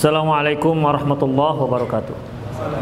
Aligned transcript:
Assalamualaikum 0.00 0.80
warahmatullahi 0.80 1.60
wabarakatuh. 1.60 2.16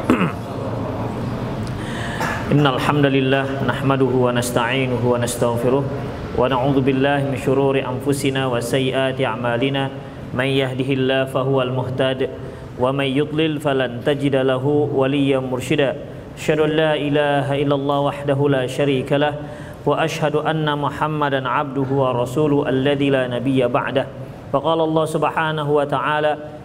Innal 2.54 2.78
hamdalillah 2.78 3.66
nahmaduhu 3.66 4.22
wa 4.22 4.30
nasta'inuhu 4.30 5.02
wa 5.02 5.18
nastaghfiruh 5.18 5.82
wa 5.82 6.38
na'udzu 6.46 6.78
billahi 6.78 7.26
min 7.26 7.42
shururi 7.42 7.82
anfusina 7.82 8.46
wa 8.46 8.62
sayyiati 8.62 9.26
a'malina 9.26 9.90
may 10.30 10.62
yahdihillahu 10.62 11.34
fahuwal 11.34 11.74
muhtad 11.74 12.30
wa 12.78 12.94
may 12.94 13.10
yudlil 13.10 13.58
falan 13.58 13.98
tajida 14.06 14.46
lahu 14.46 14.86
waliyyan 14.86 15.42
mursyida. 15.42 15.98
Asyhadu 16.38 16.70
an 16.70 16.72
la 16.78 16.94
ilaha 16.94 17.58
illallah 17.58 18.14
wahdahu 18.14 18.46
la 18.46 18.62
syarika 18.70 19.18
lah 19.18 19.34
wa 19.82 19.98
asyhadu 19.98 20.46
anna 20.46 20.78
Muhammadan 20.78 21.50
'abduhu 21.50 21.98
wa 21.98 22.14
rasuluhu 22.14 22.62
alladzi 22.62 23.10
la 23.10 23.26
nabiyya 23.26 23.66
ba'dah. 23.66 24.06
Faqala 24.54 24.86
Allah 24.86 25.04
Subhanahu 25.10 25.74
wa 25.74 25.82
ta'ala 25.82 26.57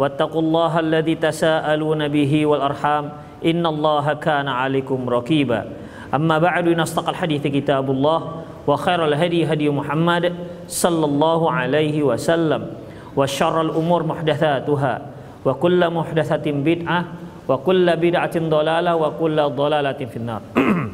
واتقوا 0.00 0.42
الله 0.42 0.72
الذي 0.80 1.14
تساءلون 1.14 2.08
به 2.08 2.32
والأرحام 2.46 3.04
إن 3.44 3.60
الله 3.66 4.06
كان 4.24 4.48
عليكم 4.48 4.98
رقيبا. 5.08 5.60
أما 6.16 6.36
بعد 6.40 6.68
نصدق 6.72 7.08
الحديث 7.08 7.44
كتاب 7.46 7.90
الله 7.90 8.18
وخير 8.66 9.00
الهدي 9.04 9.44
هدي 9.44 9.68
محمد 9.68 10.32
صلى 10.68 11.04
الله 11.04 11.40
عليه 11.52 11.96
وسلم 12.02 12.62
وشر 13.16 13.56
الأمور 13.60 14.00
محدثاتها 14.02 14.94
وكل 15.44 15.80
محدثة 15.90 16.46
بدعة 16.48 17.00
وكل 17.48 17.86
بدعة 17.96 18.34
ضلالة 18.40 18.92
وكل 18.96 19.36
ضلالة 19.50 20.00
في 20.08 20.16
النار. 20.16 20.40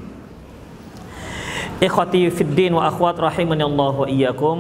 إخوتي 1.87 2.31
في 2.31 2.41
الدين 2.41 2.75
وأخوات 2.75 3.21
رحمني 3.21 3.65
الله 3.65 3.93
وإياكم 4.01 4.57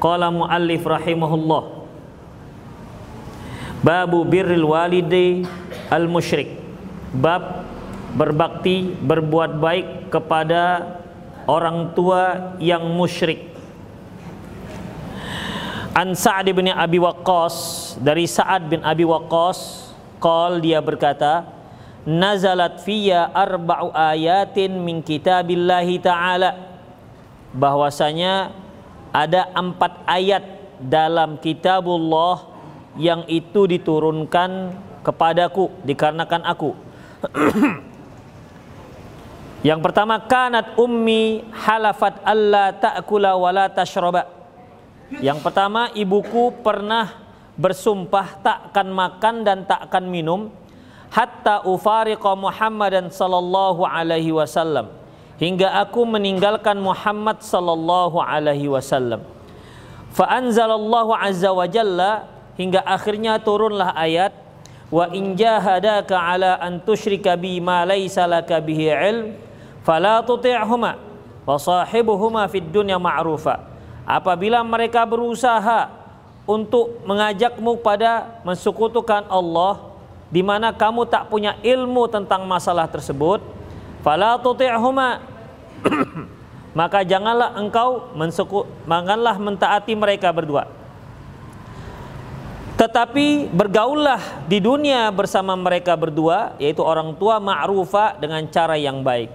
قال 0.00 0.22
مؤلف 0.32 0.82
رحمه 0.88 1.34
الله 1.34 1.77
Babu 3.78 4.26
birril 4.26 4.66
walidi 4.66 5.46
al 5.88 6.10
musyrik. 6.10 6.58
Bab 7.14 7.64
berbakti, 8.12 8.94
berbuat 8.98 9.62
baik 9.62 9.88
kepada 10.10 10.96
orang 11.48 11.94
tua 11.94 12.54
yang 12.58 12.84
musyrik. 12.92 13.48
An 15.96 16.14
Sa'ad 16.14 16.46
bin 16.54 16.70
Abi 16.70 17.02
Waqqas 17.02 17.56
dari 17.98 18.26
Sa'ad 18.28 18.70
bin 18.70 18.86
Abi 18.86 19.02
Waqqas 19.02 19.90
qal 20.22 20.62
dia 20.62 20.78
berkata 20.78 21.42
nazalat 22.06 22.86
fiyya 22.86 23.34
arba'u 23.34 23.90
ayatin 23.90 24.78
min 24.78 25.02
kitabillahi 25.02 25.98
ta'ala 25.98 26.54
bahwasanya 27.50 28.54
ada 29.10 29.50
empat 29.56 30.06
ayat 30.06 30.44
dalam 30.78 31.34
kitabullah 31.42 32.57
yang 32.98 33.22
itu 33.30 33.64
diturunkan 33.70 34.74
kepadaku 35.06 35.70
dikarenakan 35.86 36.42
aku. 36.44 36.74
yang 39.68 39.78
pertama 39.78 40.18
kanat 40.26 40.74
ummi 40.74 41.46
halafat 41.54 42.20
alla 42.26 42.74
ta'kula 42.74 43.38
wa 43.38 43.50
la 43.54 43.66
tashraba. 43.70 44.26
Yang 45.22 45.40
pertama 45.40 45.88
ibuku 45.96 46.52
pernah 46.60 47.16
bersumpah 47.56 48.38
takkan 48.44 48.92
makan 48.92 49.34
dan 49.40 49.64
takkan 49.64 50.04
minum 50.04 50.52
hatta 51.08 51.64
ufariqa 51.64 52.36
Muhammadan 52.36 53.08
sallallahu 53.08 53.82
alaihi 53.88 54.30
wasallam 54.30 54.92
hingga 55.40 55.80
aku 55.80 56.04
meninggalkan 56.04 56.76
Muhammad 56.78 57.40
sallallahu 57.40 58.20
alaihi 58.20 58.68
wasallam. 58.68 59.24
Fa 60.12 60.26
anzalallahu 60.28 61.14
azza 61.14 61.54
wa 61.54 61.64
jalla 61.64 62.26
hingga 62.58 62.82
akhirnya 62.82 63.38
turunlah 63.38 63.94
ayat 63.94 64.34
wa 64.90 65.06
in 65.14 65.38
jahadaka 65.38 66.18
ala 66.18 66.58
an 66.58 66.82
tusyrika 66.82 67.38
bi 67.38 67.62
ma 67.62 67.86
laka 67.86 68.58
bihi 68.58 68.90
ilm 68.90 69.38
fala 69.86 70.20
tuti'huma 70.26 70.98
wa 71.46 71.56
sahibuhuma 71.56 72.44
fid 72.50 72.66
dunya 72.68 72.98
ma'rufa. 72.98 73.64
Apabila 74.04 74.60
mereka 74.66 75.06
berusaha 75.06 75.88
untuk 76.48 76.98
mengajakmu 77.06 77.78
pada 77.80 78.40
mensekutukan 78.42 79.28
Allah 79.30 79.94
di 80.28 80.44
mana 80.44 80.74
kamu 80.74 81.08
tak 81.08 81.28
punya 81.28 81.56
ilmu 81.60 82.08
tentang 82.08 82.44
masalah 82.44 82.90
tersebut 82.90 83.40
fala 84.02 84.36
tuti'huma. 84.42 85.22
Maka 86.78 87.02
janganlah 87.02 87.58
engkau 87.58 88.12
mensuku, 88.14 88.62
janganlah 88.86 89.34
mentaati 89.40 89.98
mereka 89.98 90.30
berdua 90.30 90.77
tetapi 92.78 93.50
bergaullah 93.50 94.46
di 94.46 94.62
dunia 94.62 95.10
bersama 95.10 95.58
mereka 95.58 95.98
berdua 95.98 96.54
yaitu 96.62 96.78
orang 96.78 97.10
tua 97.18 97.42
ma'rufa 97.42 98.14
dengan 98.22 98.46
cara 98.46 98.78
yang 98.78 99.02
baik. 99.02 99.34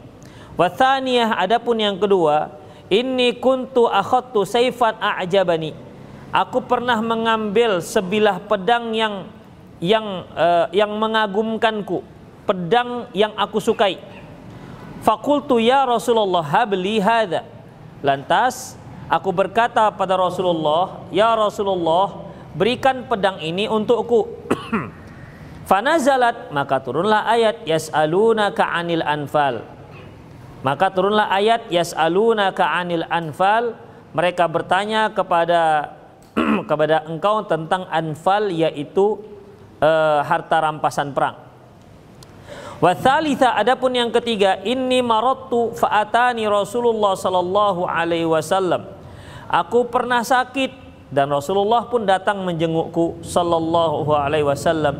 Wathaniyah 0.56 1.36
adapun 1.36 1.76
yang 1.76 2.00
kedua, 2.00 2.56
inni 2.88 3.36
kuntu 3.36 3.92
akhadtu 3.92 4.48
saifan 4.48 4.96
a'jabani. 4.96 5.76
Aku 6.32 6.64
pernah 6.64 6.98
mengambil 7.04 7.84
sebilah 7.84 8.40
pedang 8.48 8.96
yang 8.96 9.28
yang 9.84 10.24
uh, 10.40 10.72
yang 10.72 10.96
mengagumkanku, 10.96 12.00
pedang 12.48 13.12
yang 13.12 13.36
aku 13.36 13.60
sukai. 13.60 14.00
Fakultu 15.04 15.60
ya 15.60 15.84
Rasulullah 15.84 16.48
habli 16.48 17.04
hadza. 17.04 17.44
Lantas 18.00 18.80
aku 19.12 19.36
berkata 19.36 19.92
pada 19.92 20.16
Rasulullah, 20.16 21.04
ya 21.12 21.36
Rasulullah, 21.36 22.23
berikan 22.54 23.06
pedang 23.10 23.42
ini 23.42 23.66
untukku. 23.70 24.30
Fanazalat 25.70 26.52
maka 26.54 26.84
turunlah 26.84 27.26
ayat 27.26 27.66
yas'alunaka 27.66 28.68
'anil 28.68 29.04
anfal. 29.04 29.64
Maka 30.64 30.92
turunlah 30.92 31.28
ayat 31.34 31.68
yas'alunaka 31.74 32.64
'anil 32.68 33.06
anfal. 33.10 33.76
Mereka 34.14 34.46
bertanya 34.52 35.10
kepada 35.10 35.94
kepada 36.70 37.08
engkau 37.10 37.46
tentang 37.46 37.90
anfal 37.90 38.50
yaitu 38.54 39.22
uh, 39.82 40.22
harta 40.22 40.62
rampasan 40.62 41.16
perang. 41.16 41.40
Wa 42.84 42.92
thalitha 43.00 43.56
adapun 43.56 43.96
yang 43.96 44.12
ketiga 44.12 44.60
inni 44.68 45.00
marattu 45.00 45.72
fa'atani 45.72 46.44
Rasulullah 46.52 47.16
sallallahu 47.16 47.88
alaihi 47.88 48.28
wasallam. 48.28 48.92
Aku 49.48 49.88
pernah 49.88 50.20
sakit 50.20 50.83
dan 51.14 51.30
Rasulullah 51.30 51.86
pun 51.86 52.10
datang 52.10 52.42
menjengukku 52.42 53.22
sallallahu 53.22 54.10
alaihi 54.18 54.50
wasallam. 54.50 54.98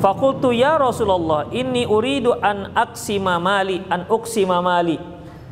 Fakultu 0.00 0.56
ya 0.56 0.80
Rasulullah 0.80 1.52
inni 1.52 1.84
uridu 1.84 2.32
an 2.40 2.72
aksima 2.72 3.36
mali 3.36 3.84
an 3.92 4.08
uksima 4.08 4.64
mali. 4.64 4.96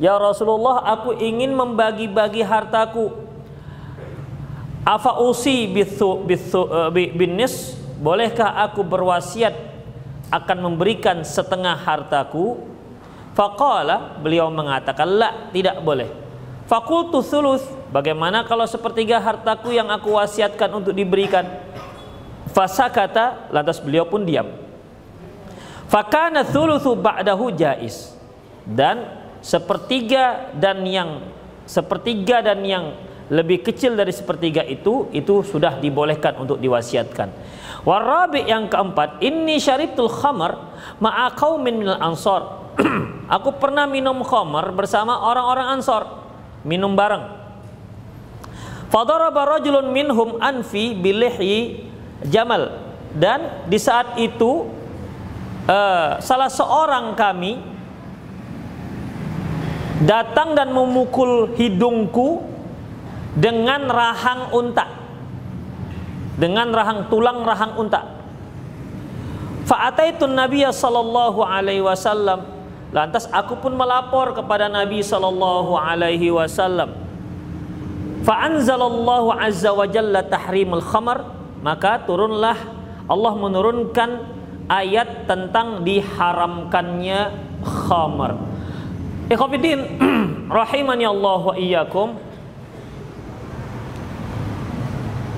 Ya 0.01 0.17
Rasulullah 0.17 0.81
aku 0.97 1.13
ingin 1.13 1.53
membagi-bagi 1.53 2.41
hartaku. 2.41 3.13
Afa 4.81 5.21
usi 5.21 5.69
bithu, 5.69 6.25
bithu, 6.25 6.65
uh, 6.65 6.89
binis 6.89 7.77
bolehkah 8.01 8.65
aku 8.65 8.81
berwasiat 8.81 9.53
akan 10.33 10.57
memberikan 10.65 11.21
setengah 11.21 11.77
hartaku? 11.77 12.57
Faqala 13.37 14.17
beliau 14.17 14.49
mengatakan 14.49 15.05
la 15.05 15.53
tidak 15.53 15.85
boleh. 15.85 16.09
Fakultu 16.65 17.21
thuluth 17.21 17.78
Bagaimana 17.89 18.45
kalau 18.45 18.69
sepertiga 18.69 19.17
hartaku 19.17 19.73
yang 19.73 19.89
aku 19.89 20.13
wasiatkan 20.13 20.69
untuk 20.69 20.93
diberikan? 20.93 21.45
Fasa 22.53 22.85
kata, 22.89 23.49
lantas 23.49 23.81
beliau 23.81 24.05
pun 24.05 24.21
diam. 24.21 24.45
Fakana 25.89 26.45
thuluthu 26.45 26.93
ba'dahu 26.93 27.49
jais. 27.57 28.13
Dan 28.61 29.25
sepertiga 29.41 30.53
dan 30.53 30.85
yang 30.85 31.25
sepertiga 31.65 32.45
dan 32.45 32.61
yang 32.61 32.93
lebih 33.29 33.61
kecil 33.65 33.93
dari 33.93 34.13
sepertiga 34.13 34.65
itu 34.65 35.09
itu 35.09 35.41
sudah 35.41 35.81
dibolehkan 35.81 36.37
untuk 36.37 36.61
diwasiatkan. 36.61 37.29
Warabi 37.85 38.45
yang 38.45 38.69
keempat, 38.69 39.21
ini 39.21 39.57
syaribtul 39.57 40.09
khamar 40.09 40.77
ma'a 41.01 41.33
qaumin 41.33 41.73
minal 41.73 41.97
ansor. 41.97 42.73
aku 43.35 43.57
pernah 43.57 43.89
minum 43.89 44.21
khamar 44.21 44.73
bersama 44.77 45.25
orang-orang 45.25 45.81
ansor. 45.81 46.05
Minum 46.61 46.93
bareng. 46.93 47.38
Fadaraba 48.89 49.57
rajulun 49.57 49.93
minhum 49.93 50.41
anfi 50.41 50.97
bilihyi 50.97 51.85
jamal. 52.25 52.89
dan 53.09 53.65
di 53.65 53.81
saat 53.81 54.21
itu 54.21 54.69
uh, 55.65 56.21
salah 56.21 56.45
seorang 56.45 57.17
kami 57.17 57.57
datang 60.05 60.53
dan 60.53 60.69
memukul 60.69 61.57
hidungku 61.57 62.45
dengan 63.33 63.89
rahang 63.89 64.53
unta. 64.53 64.85
Dengan 66.37 66.69
rahang 66.69 67.09
tulang 67.09 67.41
rahang 67.41 67.81
unta. 67.81 68.05
Fa'ataitu 69.65 70.29
nabiyya 70.29 70.69
sallallahu 70.69 71.41
alaihi 71.41 71.81
wasallam. 71.81 72.45
Lantas 72.93 73.25
aku 73.33 73.57
pun 73.57 73.73
melapor 73.73 74.37
kepada 74.37 74.69
nabi 74.69 75.01
sallallahu 75.01 75.77
alaihi 75.77 76.29
wasallam 76.29 77.08
fa'anzalallahu 78.29 79.33
azza 79.33 79.73
wa 79.73 79.89
jalla 79.89 80.21
tahrimul 80.21 80.85
khamar 80.85 81.25
maka 81.65 82.05
turunlah 82.05 82.55
Allah 83.09 83.33
menurunkan 83.33 84.09
ayat 84.69 85.25
tentang 85.25 85.81
diharamkannya 85.81 87.33
khamar 87.65 88.37
Ikhwafidin 89.29 90.01
rahimani 90.49 91.05
Allah 91.05 91.41
wa 91.45 91.53
iyyakum. 91.53 92.17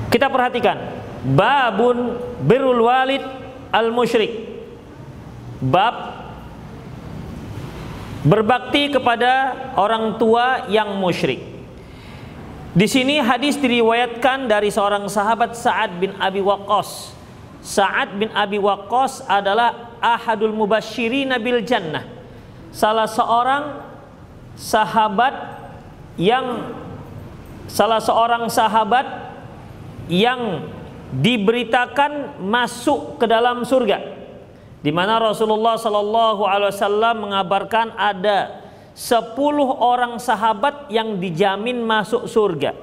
Kita 0.07 0.31
perhatikan 0.31 0.79
babun 1.35 2.15
birrul 2.39 2.87
walid 2.87 3.19
al 3.75 3.91
musyrik. 3.91 4.47
Bab 5.59 6.23
berbakti 8.23 8.95
kepada 8.95 9.59
orang 9.75 10.15
tua 10.15 10.71
yang 10.71 10.95
musyrik. 10.95 11.43
Di 12.71 12.87
sini 12.87 13.19
hadis 13.19 13.59
diriwayatkan 13.59 14.47
dari 14.47 14.71
seorang 14.71 15.03
sahabat 15.11 15.59
Sa'ad 15.59 15.99
bin 15.99 16.15
Abi 16.15 16.39
Waqqas. 16.39 17.11
Sa'ad 17.59 18.15
bin 18.15 18.31
Abi 18.31 18.57
Waqqas 18.57 19.27
adalah 19.27 19.91
ahadul 20.01 20.55
mubasyirin 20.55 21.35
bil 21.37 21.61
jannah 21.61 22.21
salah 22.71 23.05
seorang 23.05 23.83
sahabat 24.55 25.61
yang 26.15 26.73
salah 27.67 27.99
seorang 27.99 28.47
sahabat 28.47 29.05
yang 30.07 30.65
diberitakan 31.11 32.39
masuk 32.39 33.19
ke 33.19 33.27
dalam 33.27 33.67
surga 33.67 33.99
di 34.81 34.89
mana 34.89 35.19
Rasulullah 35.19 35.75
sallallahu 35.75 36.47
alaihi 36.47 36.73
wasallam 36.73 37.15
mengabarkan 37.29 37.93
ada 37.99 38.60
10 38.93 39.37
orang 39.79 40.19
sahabat 40.19 40.91
yang 40.91 41.17
dijamin 41.17 41.79
masuk 41.83 42.27
surga. 42.27 42.75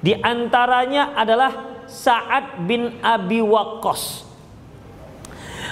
Di 0.00 0.16
antaranya 0.16 1.12
adalah 1.12 1.84
Sa'ad 1.84 2.64
bin 2.64 2.96
Abi 3.04 3.44
Waqqas. 3.44 4.24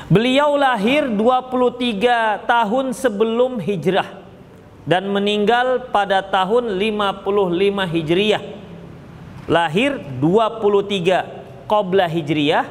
Beliau 0.08 0.56
lahir 0.56 1.05
23 1.08 2.49
tahun 2.49 2.87
sebelum 2.96 3.61
hijrah 3.61 4.19
dan 4.88 5.05
meninggal 5.12 5.93
pada 5.93 6.25
tahun 6.25 6.81
55 6.81 7.29
Hijriah. 7.93 8.43
Lahir 9.44 10.00
23 10.20 11.69
Qobla 11.69 12.08
Hijriah 12.08 12.64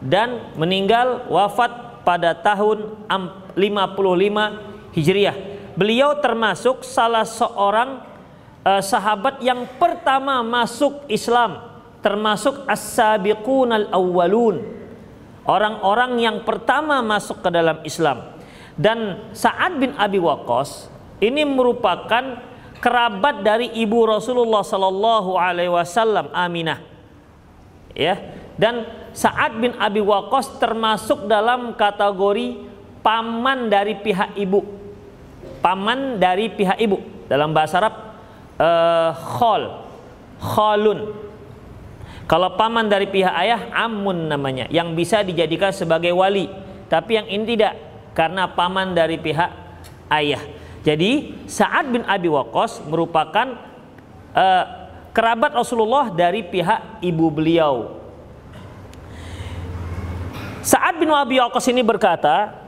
dan 0.00 0.56
meninggal 0.56 1.28
wafat 1.28 2.00
pada 2.00 2.32
tahun 2.32 2.96
55 3.08 4.96
Hijriah. 4.96 5.49
Beliau 5.80 6.20
termasuk 6.20 6.84
salah 6.84 7.24
seorang 7.24 8.04
uh, 8.68 8.84
sahabat 8.84 9.40
yang 9.40 9.64
pertama 9.80 10.44
masuk 10.44 11.08
Islam, 11.08 11.56
termasuk 12.04 12.68
as-sabiqun 12.68 13.72
al-awwalun. 13.72 14.60
Orang-orang 15.48 16.20
yang 16.20 16.44
pertama 16.44 17.00
masuk 17.00 17.40
ke 17.40 17.48
dalam 17.48 17.80
Islam. 17.88 18.36
Dan 18.76 19.32
Sa'ad 19.32 19.80
bin 19.80 19.96
Abi 19.96 20.20
Waqqas 20.20 20.92
ini 21.24 21.48
merupakan 21.48 22.44
kerabat 22.76 23.40
dari 23.40 23.72
ibu 23.80 24.04
Rasulullah 24.04 24.60
sallallahu 24.60 25.40
alaihi 25.40 25.72
wasallam 25.72 26.28
Aminah. 26.36 26.84
Ya. 27.96 28.20
Dan 28.60 28.84
Sa'ad 29.16 29.56
bin 29.56 29.72
Abi 29.80 30.04
Waqqas 30.04 30.60
termasuk 30.60 31.24
dalam 31.24 31.72
kategori 31.72 32.68
paman 33.00 33.72
dari 33.72 33.96
pihak 33.96 34.36
ibu 34.36 34.79
paman 35.60 36.20
dari 36.20 36.48
pihak 36.52 36.80
ibu 36.80 37.00
dalam 37.28 37.52
bahasa 37.54 37.78
Arab 37.78 37.94
uh, 38.58 39.12
khol 39.14 39.62
khalun 40.40 41.30
kalau 42.30 42.54
paman 42.54 42.86
dari 42.86 43.10
pihak 43.10 43.34
ayah 43.42 43.74
amun 43.74 44.30
namanya 44.30 44.70
yang 44.70 44.94
bisa 44.94 45.26
dijadikan 45.26 45.74
sebagai 45.74 46.14
wali. 46.14 46.46
Tapi 46.86 47.18
yang 47.18 47.26
ini 47.26 47.58
tidak 47.58 47.74
karena 48.14 48.46
paman 48.46 48.94
dari 48.94 49.18
pihak 49.18 49.50
ayah. 50.14 50.38
Jadi 50.86 51.42
Sa'ad 51.50 51.90
bin 51.90 52.06
Abi 52.06 52.30
Waqqas 52.30 52.86
merupakan 52.86 53.58
uh, 54.30 54.64
kerabat 55.10 55.58
Rasulullah 55.58 56.14
dari 56.14 56.46
pihak 56.46 57.02
ibu 57.02 57.26
beliau. 57.34 57.98
Sa'ad 60.62 61.02
bin 61.02 61.10
Abi 61.10 61.42
Waqqas 61.42 61.66
ini 61.66 61.82
berkata, 61.82 62.59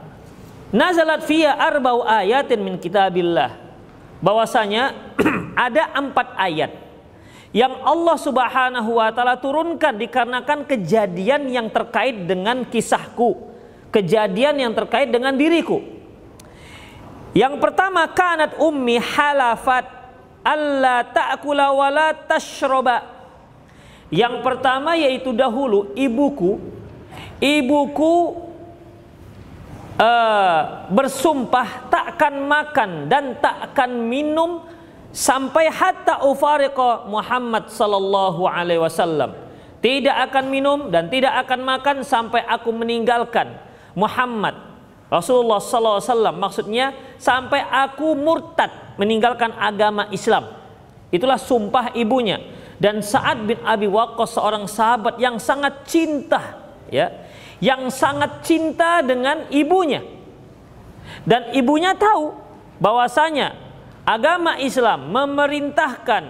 Nazalat 0.73 1.29
fiya 1.29 1.53
arba'u 1.53 2.01
ayatin 2.01 2.57
min 2.57 2.81
kitabillah. 2.81 3.61
Bahwasanya 4.25 5.13
ada 5.69 5.93
empat 5.93 6.33
ayat 6.33 6.71
yang 7.53 7.85
Allah 7.85 8.17
Subhanahu 8.17 8.97
wa 8.97 9.13
taala 9.13 9.37
turunkan 9.37 9.93
dikarenakan 9.93 10.65
kejadian 10.65 11.53
yang 11.53 11.69
terkait 11.69 12.25
dengan 12.25 12.65
kisahku, 12.65 13.37
kejadian 13.93 14.57
yang 14.57 14.73
terkait 14.73 15.13
dengan 15.13 15.37
diriku. 15.37 15.77
Yang 17.37 17.61
pertama 17.61 18.09
kanat 18.09 18.57
ummi 18.57 18.97
halafat 18.97 19.85
alla 20.41 21.05
ta'kula 21.05 21.69
wa 21.69 21.87
la 21.93 22.09
tashroba. 22.17 23.05
Yang 24.09 24.41
pertama 24.41 24.97
yaitu 24.97 25.29
dahulu 25.33 25.93
ibuku 25.93 26.57
ibuku 27.41 28.13
uh, 29.99 30.87
bersumpah 30.89 31.89
takkan 31.89 32.37
makan 32.45 33.09
dan 33.09 33.37
takkan 33.37 33.89
minum 33.89 34.65
sampai 35.13 35.69
hatta 35.69 36.25
ufariqa 36.25 37.05
Muhammad 37.09 37.69
sallallahu 37.69 38.45
alaihi 38.49 38.81
wasallam. 38.81 39.35
Tidak 39.83 40.15
akan 40.31 40.45
minum 40.47 40.79
dan 40.87 41.11
tidak 41.11 41.43
akan 41.43 41.59
makan 41.67 41.97
sampai 42.07 42.39
aku 42.47 42.71
meninggalkan 42.71 43.51
Muhammad 43.99 44.55
Rasulullah 45.13 45.61
sallallahu 45.61 45.99
alaihi 46.01 46.09
wasallam. 46.09 46.35
Maksudnya 46.41 46.85
sampai 47.21 47.61
aku 47.61 48.17
murtad 48.17 48.97
meninggalkan 48.97 49.53
agama 49.53 50.09
Islam. 50.09 50.49
Itulah 51.13 51.37
sumpah 51.37 51.93
ibunya. 51.93 52.41
Dan 52.81 53.05
Sa'ad 53.05 53.45
bin 53.45 53.61
Abi 53.61 53.85
Waqqas 53.85 54.33
seorang 54.33 54.65
sahabat 54.65 55.21
yang 55.21 55.37
sangat 55.37 55.85
cinta 55.85 56.57
ya, 56.89 57.22
yang 57.63 57.87
sangat 57.87 58.43
cinta 58.43 58.99
dengan 58.99 59.47
ibunya. 59.47 60.03
Dan 61.23 61.55
ibunya 61.55 61.95
tahu 61.95 62.35
bahwasanya 62.83 63.55
agama 64.03 64.59
Islam 64.59 65.07
memerintahkan 65.15 66.27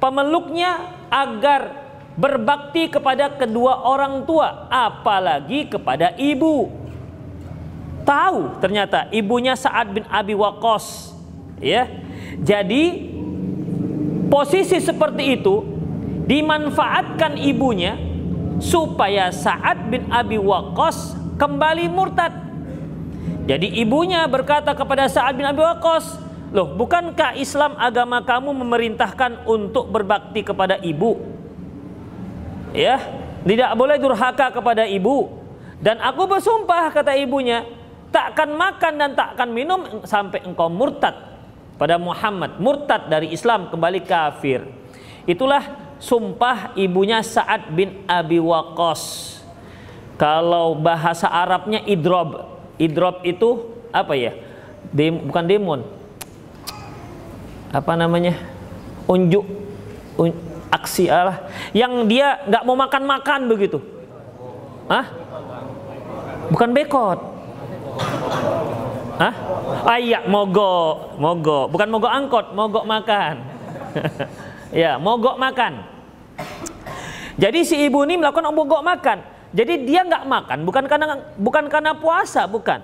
pemeluknya 0.00 0.96
agar 1.12 1.84
berbakti 2.16 2.88
kepada 2.88 3.36
kedua 3.36 3.84
orang 3.84 4.24
tua, 4.24 4.64
apalagi 4.72 5.68
kepada 5.68 6.16
ibu. 6.16 6.72
Tahu 8.08 8.60
ternyata 8.64 9.12
ibunya 9.12 9.52
Sa'ad 9.56 9.92
bin 9.92 10.04
Abi 10.08 10.32
Waqqas, 10.32 11.12
ya. 11.60 11.88
Jadi 12.40 13.12
posisi 14.32 14.80
seperti 14.80 15.40
itu 15.40 15.60
dimanfaatkan 16.24 17.36
ibunya 17.36 18.13
supaya 18.64 19.28
Sa'ad 19.28 19.92
bin 19.92 20.08
Abi 20.08 20.40
Waqqas 20.40 21.12
kembali 21.36 21.92
murtad. 21.92 22.32
Jadi 23.44 23.76
ibunya 23.76 24.24
berkata 24.24 24.72
kepada 24.72 25.04
Sa'ad 25.04 25.36
bin 25.36 25.44
Abi 25.44 25.60
Waqqas, 25.60 26.24
Loh, 26.54 26.70
bukankah 26.70 27.34
Islam 27.34 27.74
agama 27.74 28.22
kamu 28.22 28.54
memerintahkan 28.62 29.42
untuk 29.42 29.90
berbakti 29.90 30.46
kepada 30.46 30.78
ibu? 30.78 31.18
Ya, 32.70 33.02
tidak 33.42 33.74
boleh 33.74 33.98
durhaka 33.98 34.54
kepada 34.54 34.86
ibu. 34.86 35.34
Dan 35.82 35.98
aku 35.98 36.30
bersumpah 36.30 36.94
kata 36.94 37.18
ibunya, 37.18 37.66
takkan 38.14 38.54
makan 38.54 38.92
dan 39.02 39.10
takkan 39.18 39.50
minum 39.50 40.06
sampai 40.06 40.46
engkau 40.46 40.70
murtad 40.70 41.18
pada 41.74 41.98
Muhammad, 41.98 42.62
murtad 42.62 43.10
dari 43.10 43.34
Islam 43.34 43.66
kembali 43.74 44.06
kafir. 44.06 44.62
Itulah 45.26 45.83
sumpah 46.04 46.76
ibunya 46.76 47.24
Sa'ad 47.24 47.72
bin 47.72 48.04
Abi 48.04 48.36
Waqqas. 48.36 49.32
Kalau 50.20 50.76
bahasa 50.76 51.26
Arabnya 51.26 51.80
idrob. 51.88 52.44
Idrob 52.76 53.24
itu 53.24 53.72
apa 53.88 54.12
ya? 54.12 54.36
Dem, 54.92 55.26
bukan 55.26 55.42
demon, 55.48 55.80
apa 57.74 57.98
namanya 57.98 58.36
unjuk 59.10 59.42
un, 60.14 60.30
aksi 60.70 61.10
Allah 61.10 61.50
yang 61.74 62.06
dia 62.06 62.38
nggak 62.46 62.62
mau 62.62 62.78
makan 62.78 63.02
makan 63.02 63.40
begitu 63.50 63.82
ah 64.86 65.24
Bukan 66.52 66.76
bekot. 66.76 67.18
Hah? 69.14 69.34
Ah 69.86 69.98
iya, 70.00 70.26
mogok, 70.26 71.16
mogok. 71.16 71.70
Bukan 71.72 71.88
mogok 71.88 72.12
angkot, 72.12 72.46
mogok 72.52 72.84
makan. 72.84 73.34
ya, 74.82 74.98
mogok 74.98 75.38
makan. 75.38 75.93
Jadi 77.42 77.60
si 77.66 77.76
ibu 77.84 78.02
ini 78.06 78.18
melakukan 78.20 78.50
mogok 78.54 78.82
makan. 78.82 79.18
Jadi 79.54 79.86
dia 79.86 80.02
nggak 80.02 80.26
makan 80.26 80.58
bukan 80.66 80.84
karena 80.90 81.06
bukan 81.38 81.64
karena 81.70 81.92
puasa, 81.94 82.46
bukan. 82.50 82.82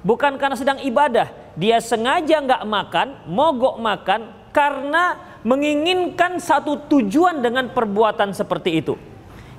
Bukan 0.00 0.40
karena 0.40 0.56
sedang 0.56 0.80
ibadah. 0.80 1.28
Dia 1.56 1.80
sengaja 1.80 2.40
nggak 2.40 2.64
makan, 2.64 3.08
mogok 3.28 3.76
makan 3.80 4.20
karena 4.52 5.16
menginginkan 5.44 6.36
satu 6.40 6.88
tujuan 6.88 7.40
dengan 7.40 7.72
perbuatan 7.72 8.32
seperti 8.36 8.80
itu. 8.84 8.96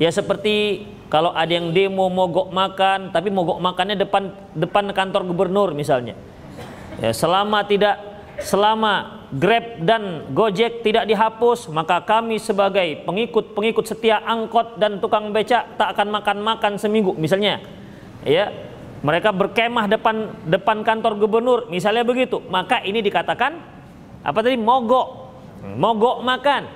Ya 0.01 0.09
seperti 0.09 0.85
kalau 1.13 1.35
ada 1.35 1.51
yang 1.51 1.69
demo 1.75 2.09
mogok 2.09 2.49
makan, 2.49 3.13
tapi 3.13 3.29
mogok 3.29 3.61
makannya 3.61 3.97
depan 3.99 4.33
depan 4.57 4.89
kantor 4.95 5.27
gubernur 5.29 5.77
misalnya. 5.77 6.17
Ya, 6.97 7.13
selama 7.13 7.65
tidak 7.65 7.97
selama 8.43 9.23
Grab 9.31 9.79
dan 9.87 10.27
Gojek 10.35 10.83
tidak 10.83 11.07
dihapus, 11.07 11.71
maka 11.71 12.03
kami 12.03 12.35
sebagai 12.35 13.07
pengikut-pengikut 13.07 13.87
setia 13.87 14.19
angkot 14.19 14.75
dan 14.75 14.99
tukang 14.99 15.31
becak 15.31 15.79
tak 15.79 15.95
akan 15.95 16.19
makan-makan 16.19 16.75
seminggu 16.75 17.15
misalnya. 17.15 17.63
Ya. 18.27 18.51
Mereka 19.01 19.33
berkemah 19.33 19.89
depan 19.89 20.45
depan 20.45 20.85
kantor 20.85 21.17
gubernur, 21.17 21.59
misalnya 21.73 22.05
begitu. 22.05 22.37
Maka 22.53 22.85
ini 22.85 23.01
dikatakan 23.01 23.57
apa 24.21 24.39
tadi 24.45 24.61
mogok. 24.61 25.33
Mogok 25.73 26.21
makan. 26.21 26.69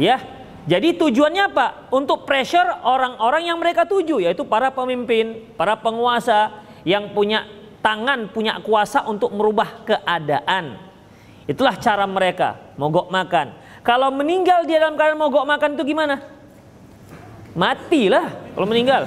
Ya, 0.00 0.16
jadi 0.66 0.98
tujuannya 0.98 1.54
apa? 1.54 1.86
Untuk 1.94 2.26
pressure 2.26 2.66
orang-orang 2.82 3.46
yang 3.46 3.58
mereka 3.62 3.86
tuju 3.86 4.18
yaitu 4.18 4.42
para 4.42 4.74
pemimpin, 4.74 5.46
para 5.54 5.78
penguasa 5.78 6.50
yang 6.82 7.14
punya 7.14 7.46
tangan, 7.86 8.26
punya 8.34 8.58
kuasa 8.58 9.06
untuk 9.06 9.30
merubah 9.30 9.86
keadaan. 9.86 10.74
Itulah 11.46 11.78
cara 11.78 12.02
mereka 12.10 12.74
mogok 12.74 13.06
makan. 13.06 13.54
Kalau 13.86 14.10
meninggal 14.10 14.66
dia 14.66 14.82
dalam 14.82 14.98
keadaan 14.98 15.14
mogok 15.14 15.46
makan 15.46 15.78
itu 15.78 15.94
gimana? 15.94 16.18
Matilah 17.54 18.34
kalau 18.58 18.66
meninggal. 18.66 19.06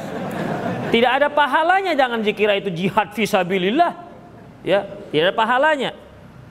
Tidak 0.90 1.12
ada 1.12 1.28
pahalanya 1.28 1.92
jangan 1.92 2.24
dikira 2.24 2.56
itu 2.56 2.72
jihad 2.72 3.12
fisabilillah. 3.12 3.92
Ya, 4.64 4.88
tidak 5.12 5.24
ada 5.30 5.36
pahalanya. 5.36 5.92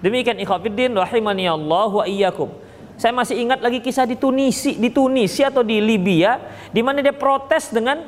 Demikian 0.04 0.36
ikhwatiddin 0.38 0.92
rahimani 0.92 1.48
Allah 1.48 1.88
wa 1.88 2.04
iyyakum. 2.04 2.52
Saya 3.00 3.16
masih 3.16 3.40
ingat 3.40 3.64
lagi 3.64 3.80
kisah 3.80 4.04
di 4.04 4.20
Tunisi, 4.20 4.76
di 4.76 4.92
Tunisia 4.92 5.48
atau 5.48 5.64
di 5.64 5.80
Libya, 5.80 6.38
di 6.70 6.84
mana 6.84 7.00
dia 7.00 7.16
protes 7.16 7.72
dengan 7.72 8.04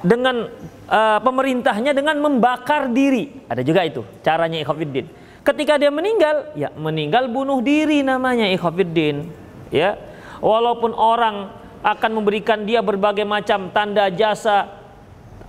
dengan 0.00 0.48
uh, 0.90 1.18
pemerintahnya 1.22 1.94
dengan 1.94 2.18
membakar 2.18 2.90
diri. 2.90 3.46
Ada 3.46 3.62
juga 3.62 3.86
itu 3.86 4.02
caranya 4.26 4.58
ikhwafiddin. 4.58 5.06
Ketika 5.40 5.80
dia 5.80 5.88
meninggal, 5.88 6.52
ya 6.58 6.68
meninggal 6.76 7.30
bunuh 7.30 7.62
diri 7.64 8.04
namanya 8.04 8.44
ikhwafiddin. 8.50 9.30
Ya, 9.70 9.96
walaupun 10.42 10.92
orang 10.92 11.54
akan 11.80 12.10
memberikan 12.20 12.66
dia 12.66 12.84
berbagai 12.84 13.24
macam 13.24 13.72
tanda 13.72 14.10
jasa 14.12 14.68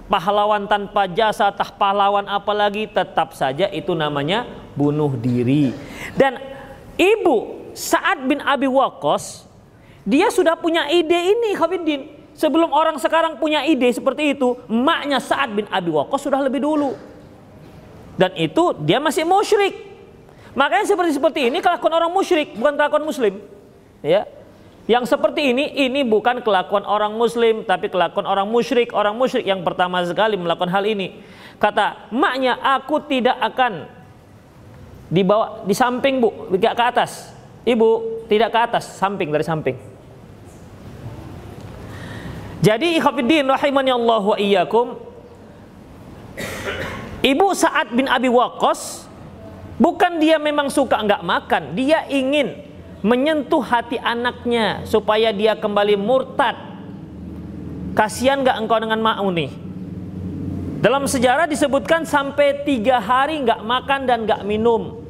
pahlawan 0.07 0.67
tanpa 0.67 1.07
jasa, 1.07 1.51
tah 1.51 1.71
pahlawan 1.71 2.27
apalagi 2.27 2.87
tetap 2.87 3.31
saja 3.35 3.67
itu 3.71 3.91
namanya 3.97 4.47
bunuh 4.75 5.15
diri. 5.15 5.71
Dan 6.15 6.39
ibu 6.95 7.59
Sa'ad 7.71 8.27
bin 8.27 8.43
Abi 8.43 8.67
Waqqas 8.67 9.47
dia 10.03 10.27
sudah 10.27 10.59
punya 10.59 10.91
ide 10.91 11.15
ini 11.15 11.55
Khafiddin. 11.55 12.20
Sebelum 12.41 12.73
orang 12.73 12.97
sekarang 12.97 13.37
punya 13.37 13.61
ide 13.61 13.85
seperti 13.93 14.33
itu, 14.33 14.57
emaknya 14.65 15.21
Sa'ad 15.21 15.53
bin 15.53 15.69
Abi 15.69 15.93
Waqqas 15.93 16.25
sudah 16.25 16.41
lebih 16.41 16.65
dulu. 16.65 16.97
Dan 18.17 18.33
itu 18.33 18.73
dia 18.81 18.97
masih 18.97 19.29
musyrik. 19.29 19.77
Makanya 20.57 20.89
seperti 20.89 21.21
seperti 21.21 21.39
ini 21.53 21.61
kelakuan 21.61 21.93
orang 21.93 22.09
musyrik, 22.09 22.57
bukan 22.57 22.73
kelakuan 22.81 23.05
muslim. 23.05 23.37
Ya. 24.01 24.25
Yang 24.89 25.13
seperti 25.13 25.53
ini 25.53 25.69
ini 25.85 26.01
bukan 26.01 26.41
kelakuan 26.41 26.81
orang 26.89 27.13
muslim 27.13 27.61
tapi 27.61 27.93
kelakuan 27.93 28.25
orang 28.25 28.49
musyrik, 28.49 28.89
orang 28.97 29.13
musyrik 29.13 29.45
yang 29.45 29.61
pertama 29.61 30.01
sekali 30.01 30.33
melakukan 30.33 30.73
hal 30.73 30.81
ini. 30.81 31.21
Kata, 31.61 32.09
"Maknya 32.09 32.57
aku 32.57 33.05
tidak 33.05 33.37
akan 33.37 33.85
dibawa 35.13 35.61
di 35.61 35.77
samping, 35.77 36.17
Bu, 36.17 36.49
tidak 36.57 36.73
ke 36.73 36.83
atas." 36.89 37.11
Ibu 37.61 37.89
tidak 38.25 38.49
ke 38.49 38.59
atas, 38.65 38.97
samping 38.97 39.29
dari 39.29 39.45
samping. 39.45 39.90
Jadi 42.61 43.01
ikhwatiddin 43.01 43.49
rahimani 43.49 43.89
Allah 43.89 44.21
wa 44.21 44.37
iyyakum. 44.37 44.97
Ibu 47.21 47.47
Sa'ad 47.53 47.93
bin 47.93 48.09
Abi 48.09 48.29
Waqqas 48.29 49.05
bukan 49.77 50.17
dia 50.21 50.37
memang 50.41 50.69
suka 50.69 50.97
enggak 51.01 51.21
makan, 51.21 51.73
dia 51.77 52.05
ingin 52.09 52.57
menyentuh 53.01 53.61
hati 53.61 53.97
anaknya 53.97 54.85
supaya 54.85 55.33
dia 55.33 55.57
kembali 55.57 55.97
murtad. 55.97 56.57
Kasihan 57.97 58.41
enggak 58.41 58.57
engkau 58.61 58.77
dengan 58.77 59.01
Ma'uni? 59.01 59.49
Dalam 60.81 61.05
sejarah 61.05 61.45
disebutkan 61.45 62.05
sampai 62.05 62.65
tiga 62.65 62.97
hari 62.97 63.41
enggak 63.41 63.61
makan 63.61 64.05
dan 64.05 64.25
enggak 64.25 64.41
minum. 64.45 65.01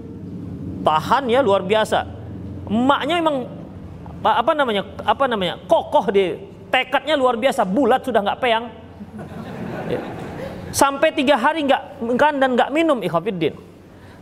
Tahan 0.83 1.29
ya 1.29 1.45
luar 1.45 1.61
biasa 1.61 2.21
emaknya 2.71 3.19
memang 3.19 3.37
apa 4.23 4.51
namanya 4.55 4.81
apa 5.03 5.25
namanya 5.27 5.59
kokoh 5.67 6.07
di 6.07 6.39
tekadnya 6.71 7.19
luar 7.19 7.35
biasa. 7.35 7.67
Bulat 7.67 8.01
sudah 8.07 8.23
nggak 8.23 8.41
peyang. 8.41 8.65
Ya. 9.91 9.99
sampai 10.71 11.11
tiga 11.11 11.35
hari 11.35 11.67
nggak 11.67 11.99
makan 11.99 12.39
dan 12.39 12.55
nggak 12.55 12.71
minum 12.71 13.03
ikhafidin 13.03 13.59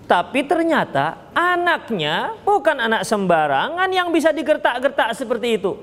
tapi 0.10 0.42
ternyata 0.42 1.30
anaknya 1.38 2.34
bukan 2.42 2.82
anak 2.82 3.06
sembarangan 3.06 3.86
yang 3.94 4.10
bisa 4.10 4.34
digertak-gertak 4.34 5.14
seperti 5.14 5.62
itu. 5.62 5.78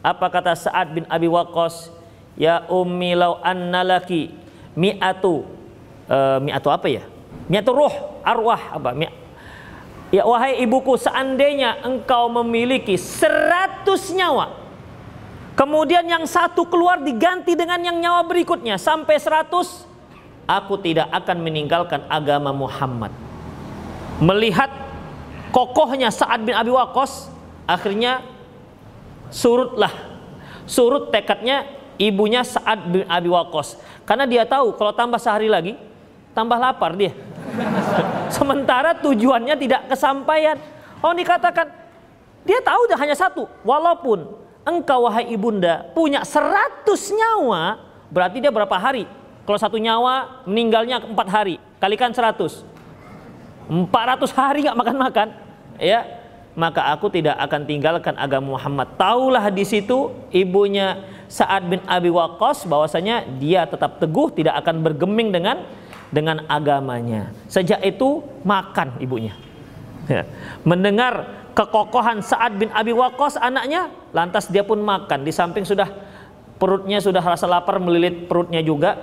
Apa 0.00 0.32
kata 0.32 0.56
Sa'ad 0.56 0.96
bin 0.96 1.04
Abi 1.04 1.28
Waqqas? 1.28 1.92
Ya 2.32 2.64
ummi 2.72 3.12
lau 3.12 3.36
annalaki 3.44 4.32
mi'atu 4.72 5.44
uh, 6.08 6.40
mi'atu 6.40 6.68
apa 6.72 6.88
ya? 6.88 7.04
Mi'atu 7.52 7.76
ruh 7.76 7.92
arwah 8.24 8.72
apa? 8.72 8.96
Mi' 8.96 9.12
Ya 10.08 10.24
wahai 10.24 10.64
ibuku 10.64 10.96
seandainya 10.96 11.84
engkau 11.84 12.32
memiliki 12.32 12.96
seratus 12.96 14.08
nyawa 14.16 14.67
Kemudian 15.58 16.06
yang 16.06 16.22
satu 16.22 16.62
keluar 16.70 17.02
diganti 17.02 17.58
dengan 17.58 17.82
yang 17.82 17.98
nyawa 17.98 18.22
berikutnya. 18.22 18.78
Sampai 18.78 19.18
seratus 19.18 19.90
Aku 20.48 20.80
tidak 20.80 21.12
akan 21.12 21.44
meninggalkan 21.44 22.06
agama 22.08 22.54
Muhammad. 22.54 23.12
Melihat 24.22 24.72
kokohnya 25.52 26.08
Sa'ad 26.08 26.40
bin 26.46 26.56
Abi 26.56 26.72
Waqqas 26.72 27.28
Akhirnya 27.68 28.24
surutlah. 29.28 29.92
Surut 30.64 31.12
tekadnya 31.12 31.68
ibunya 32.00 32.40
Sa'ad 32.46 32.88
bin 32.88 33.04
Abi 33.10 33.28
Waqqas. 33.28 33.76
Karena 34.08 34.24
dia 34.24 34.48
tahu 34.48 34.72
kalau 34.78 34.94
tambah 34.96 35.20
sehari 35.20 35.52
lagi 35.52 35.76
Tambah 36.32 36.54
lapar 36.54 36.94
dia. 36.94 37.12
Sementara 38.36 38.94
tujuannya 38.94 39.58
tidak 39.58 39.90
kesampaian. 39.90 40.54
Oh 41.02 41.10
dikatakan 41.10 41.66
dia 42.46 42.62
tahu 42.62 42.86
hanya 42.94 43.18
satu. 43.18 43.44
Walaupun 43.66 44.47
engkau 44.66 45.06
wahai 45.06 45.30
ibunda 45.30 45.90
punya 45.92 46.22
seratus 46.22 47.12
nyawa, 47.12 47.78
berarti 48.08 48.42
dia 48.42 48.50
berapa 48.50 48.74
hari? 48.78 49.06
Kalau 49.48 49.58
satu 49.58 49.80
nyawa 49.80 50.44
meninggalnya 50.44 51.00
empat 51.04 51.28
hari, 51.28 51.56
kalikan 51.80 52.12
seratus. 52.12 52.64
Empat 53.68 54.16
ratus 54.16 54.32
hari 54.32 54.64
nggak 54.64 54.76
makan-makan, 54.76 55.28
ya 55.80 56.04
maka 56.58 56.90
aku 56.90 57.06
tidak 57.06 57.38
akan 57.38 57.64
tinggalkan 57.64 58.18
agama 58.18 58.58
Muhammad. 58.58 58.98
Taulah 58.98 59.46
di 59.52 59.62
situ 59.62 60.10
ibunya 60.34 61.06
Sa'ad 61.30 61.70
bin 61.70 61.80
Abi 61.86 62.10
Waqqas 62.10 62.66
bahwasanya 62.66 63.28
dia 63.38 63.62
tetap 63.68 64.02
teguh 64.02 64.34
tidak 64.34 64.58
akan 64.64 64.82
bergeming 64.82 65.30
dengan 65.30 65.62
dengan 66.10 66.42
agamanya. 66.48 67.30
Sejak 67.46 67.78
itu 67.84 68.24
makan 68.42 68.96
ibunya. 68.98 69.36
Ya. 70.08 70.24
Mendengar 70.64 71.46
kekokohan 71.58 72.22
Sa'ad 72.22 72.54
bin 72.54 72.70
Abi 72.70 72.94
Waqqas 72.94 73.34
anaknya, 73.34 73.90
lantas 74.14 74.46
dia 74.46 74.62
pun 74.62 74.78
makan. 74.78 75.26
Di 75.26 75.34
samping 75.34 75.66
sudah 75.66 75.90
perutnya 76.54 77.02
sudah 77.02 77.18
rasa 77.18 77.50
lapar 77.50 77.82
melilit 77.82 78.30
perutnya 78.30 78.62
juga. 78.62 78.94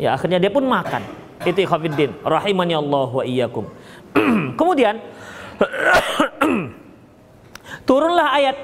Ya, 0.00 0.16
akhirnya 0.16 0.40
dia 0.40 0.48
pun 0.48 0.64
makan. 0.64 1.04
Itu 1.44 1.60
khafiddin 1.68 2.16
rahimani 2.24 2.72
Allah 2.72 3.08
wa 3.12 3.20
iyyakum. 3.20 3.68
Kemudian 4.58 4.96
turunlah 7.88 8.32
ayat 8.32 8.56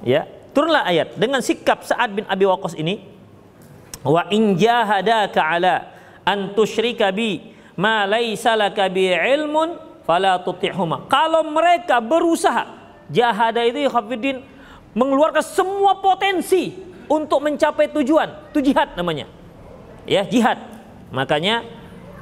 ya, 0.00 0.24
turunlah 0.56 0.88
ayat 0.88 1.12
dengan 1.20 1.44
sikap 1.44 1.84
Sa'ad 1.84 2.16
bin 2.16 2.24
Abi 2.24 2.48
Waqqas 2.48 2.72
ini 2.80 3.04
wa 4.00 4.24
in 4.32 4.56
jahadaka 4.56 5.44
ala 5.44 5.92
an 6.24 6.56
tusyrika 6.56 7.12
bi 7.12 7.52
ma 7.76 8.08
laisa 8.08 8.56
laka 8.56 8.88
bi 8.88 9.12
ilmun 9.12 9.85
fala 10.06 10.38
tuti'huma. 10.40 11.10
Kalau 11.10 11.42
mereka 11.50 11.98
berusaha 11.98 12.70
jahada 13.10 13.60
itu 13.66 13.90
hafidin 13.90 14.40
mengeluarkan 14.96 15.44
semua 15.44 15.98
potensi 15.98 16.72
untuk 17.10 17.42
mencapai 17.42 17.90
tujuan, 17.92 18.50
itu 18.54 18.72
jihad 18.72 18.94
namanya. 18.96 19.28
ya 20.06 20.22
jihad. 20.22 20.58
Makanya 21.10 21.66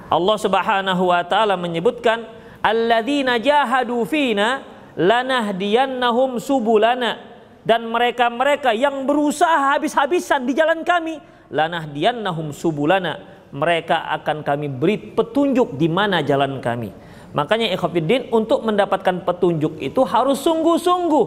Allah 0.08 0.36
Subhanahu 0.40 1.12
wa 1.12 1.20
taala 1.24 1.54
menyebutkan 1.56 2.24
alladzina 2.64 3.36
jahadu 3.36 4.04
fina 4.08 4.64
lanahdiyannahum 4.96 6.40
subulana 6.40 7.20
dan 7.64 7.88
mereka-mereka 7.88 8.72
yang 8.76 9.04
berusaha 9.08 9.76
habis-habisan 9.76 10.44
di 10.44 10.52
jalan 10.52 10.84
kami 10.84 11.20
lanahdiyannahum 11.48 12.52
subulana 12.52 13.20
mereka 13.54 14.10
akan 14.20 14.42
kami 14.42 14.66
beri 14.66 14.96
petunjuk 15.14 15.78
di 15.78 15.86
mana 15.86 16.20
jalan 16.20 16.58
kami. 16.58 16.90
Makanya 17.34 17.74
ikhwatiddin 17.74 18.30
untuk 18.30 18.62
mendapatkan 18.62 19.26
petunjuk 19.26 19.82
itu 19.82 20.00
harus 20.06 20.38
sungguh-sungguh. 20.46 21.26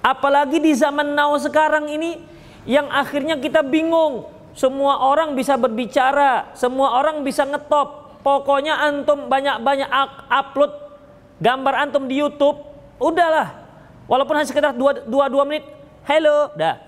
Apalagi 0.00 0.56
di 0.56 0.72
zaman 0.72 1.12
now 1.12 1.36
sekarang 1.36 1.92
ini 1.92 2.16
yang 2.64 2.88
akhirnya 2.88 3.36
kita 3.36 3.60
bingung. 3.60 4.32
Semua 4.56 5.04
orang 5.04 5.36
bisa 5.36 5.60
berbicara, 5.60 6.56
semua 6.56 6.96
orang 6.96 7.20
bisa 7.20 7.44
ngetop. 7.44 8.16
Pokoknya 8.24 8.80
antum 8.80 9.28
banyak-banyak 9.28 9.90
upload 10.32 10.72
gambar 11.44 11.74
antum 11.76 12.08
di 12.08 12.24
YouTube, 12.24 12.56
udahlah. 12.96 13.52
Walaupun 14.08 14.40
hanya 14.40 14.48
sekitar 14.48 14.72
2 14.72 15.04
2 15.10 15.48
menit, 15.48 15.68
hello, 16.08 16.48
dah. 16.56 16.80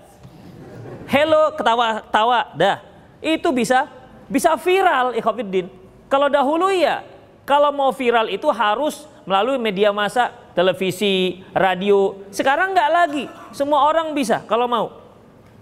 Hello, 1.05 1.53
ketawa-tawa, 1.53 2.57
dah. 2.57 2.81
Itu 3.21 3.53
bisa 3.53 3.85
bisa 4.25 4.57
viral 4.57 5.13
ikhwatiddin. 5.13 5.69
Kalau 6.07 6.31
dahulu 6.31 6.71
ya, 6.71 7.03
kalau 7.47 7.71
mau 7.71 7.95
viral 7.95 8.27
itu 8.27 8.51
harus 8.51 9.07
melalui 9.23 9.55
media 9.55 9.95
massa, 9.95 10.35
televisi, 10.51 11.39
radio. 11.55 12.19
Sekarang 12.27 12.75
nggak 12.75 12.91
lagi, 12.91 13.25
semua 13.55 13.87
orang 13.87 14.11
bisa 14.11 14.43
kalau 14.51 14.67
mau. 14.67 14.99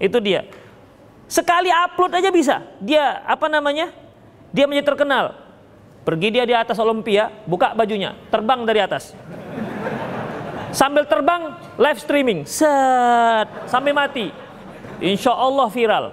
Itu 0.02 0.18
dia. 0.18 0.50
Sekali 1.30 1.70
upload 1.70 2.18
aja 2.18 2.34
bisa. 2.34 2.66
Dia 2.82 3.22
apa 3.22 3.46
namanya? 3.46 3.94
Dia 4.50 4.66
menjadi 4.66 4.98
terkenal. 4.98 5.38
Pergi 6.02 6.34
dia 6.34 6.46
di 6.46 6.58
atas 6.58 6.78
Olimpia, 6.82 7.30
buka 7.46 7.78
bajunya, 7.78 8.18
terbang 8.34 8.66
dari 8.66 8.82
atas. 8.82 9.14
Sambil 10.74 11.06
terbang, 11.06 11.54
live 11.78 12.00
streaming, 12.02 12.50
set, 12.50 13.46
sampai 13.70 13.94
mati. 13.94 14.34
Insya 15.06 15.38
Allah 15.38 15.70
viral. 15.70 16.06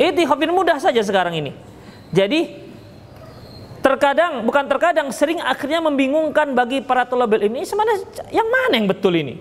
Itu 0.00 0.24
mudah 0.52 0.80
saja 0.80 1.00
sekarang 1.04 1.36
ini. 1.40 1.52
Jadi 2.12 2.65
terkadang 3.86 4.42
bukan 4.42 4.66
terkadang 4.66 5.14
sering 5.14 5.38
akhirnya 5.38 5.78
membingungkan 5.78 6.50
bagi 6.58 6.82
para 6.82 7.06
tolabel 7.06 7.46
ini 7.46 7.62
sebenarnya 7.62 8.02
yang 8.34 8.50
mana 8.50 8.74
yang 8.74 8.90
betul 8.90 9.14
ini? 9.14 9.38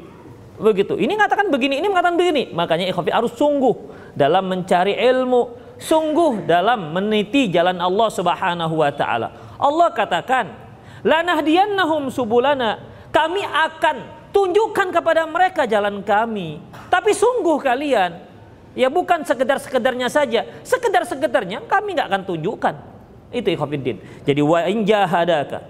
Begitu. 0.62 1.02
Ini 1.02 1.18
mengatakan 1.18 1.50
begini 1.50 1.82
ini 1.82 1.88
mengatakan 1.90 2.14
begini. 2.14 2.54
Makanya 2.54 2.86
ikhwafi 2.94 3.10
harus 3.10 3.34
sungguh 3.34 3.74
dalam 4.14 4.46
mencari 4.46 4.94
ilmu 4.94 5.66
sungguh 5.82 6.46
dalam 6.46 6.94
meniti 6.94 7.50
jalan 7.50 7.82
Allah 7.82 8.08
Subhanahu 8.14 8.86
wa 8.86 8.92
taala. 8.94 9.58
Allah 9.58 9.90
katakan 9.92 10.54
lanahdiyannahum 11.02 12.14
subulana. 12.14 12.86
Kami 13.10 13.42
akan 13.42 14.30
tunjukkan 14.30 14.94
kepada 14.94 15.26
mereka 15.26 15.66
jalan 15.66 16.06
kami. 16.06 16.62
Tapi 16.94 17.18
sungguh 17.18 17.58
kalian 17.58 18.22
ya 18.78 18.94
bukan 18.94 19.26
sekedar-sekedarnya 19.26 20.08
saja. 20.08 20.46
Sekedar-sekedarnya 20.62 21.66
kami 21.66 21.98
nggak 21.98 22.08
akan 22.14 22.24
tunjukkan 22.30 22.95
itu 23.36 23.52
ikhwatiddin. 23.52 24.00
Jadi 24.24 24.42
wa 24.42 24.64
in 24.66 24.88
jahadaka 24.88 25.62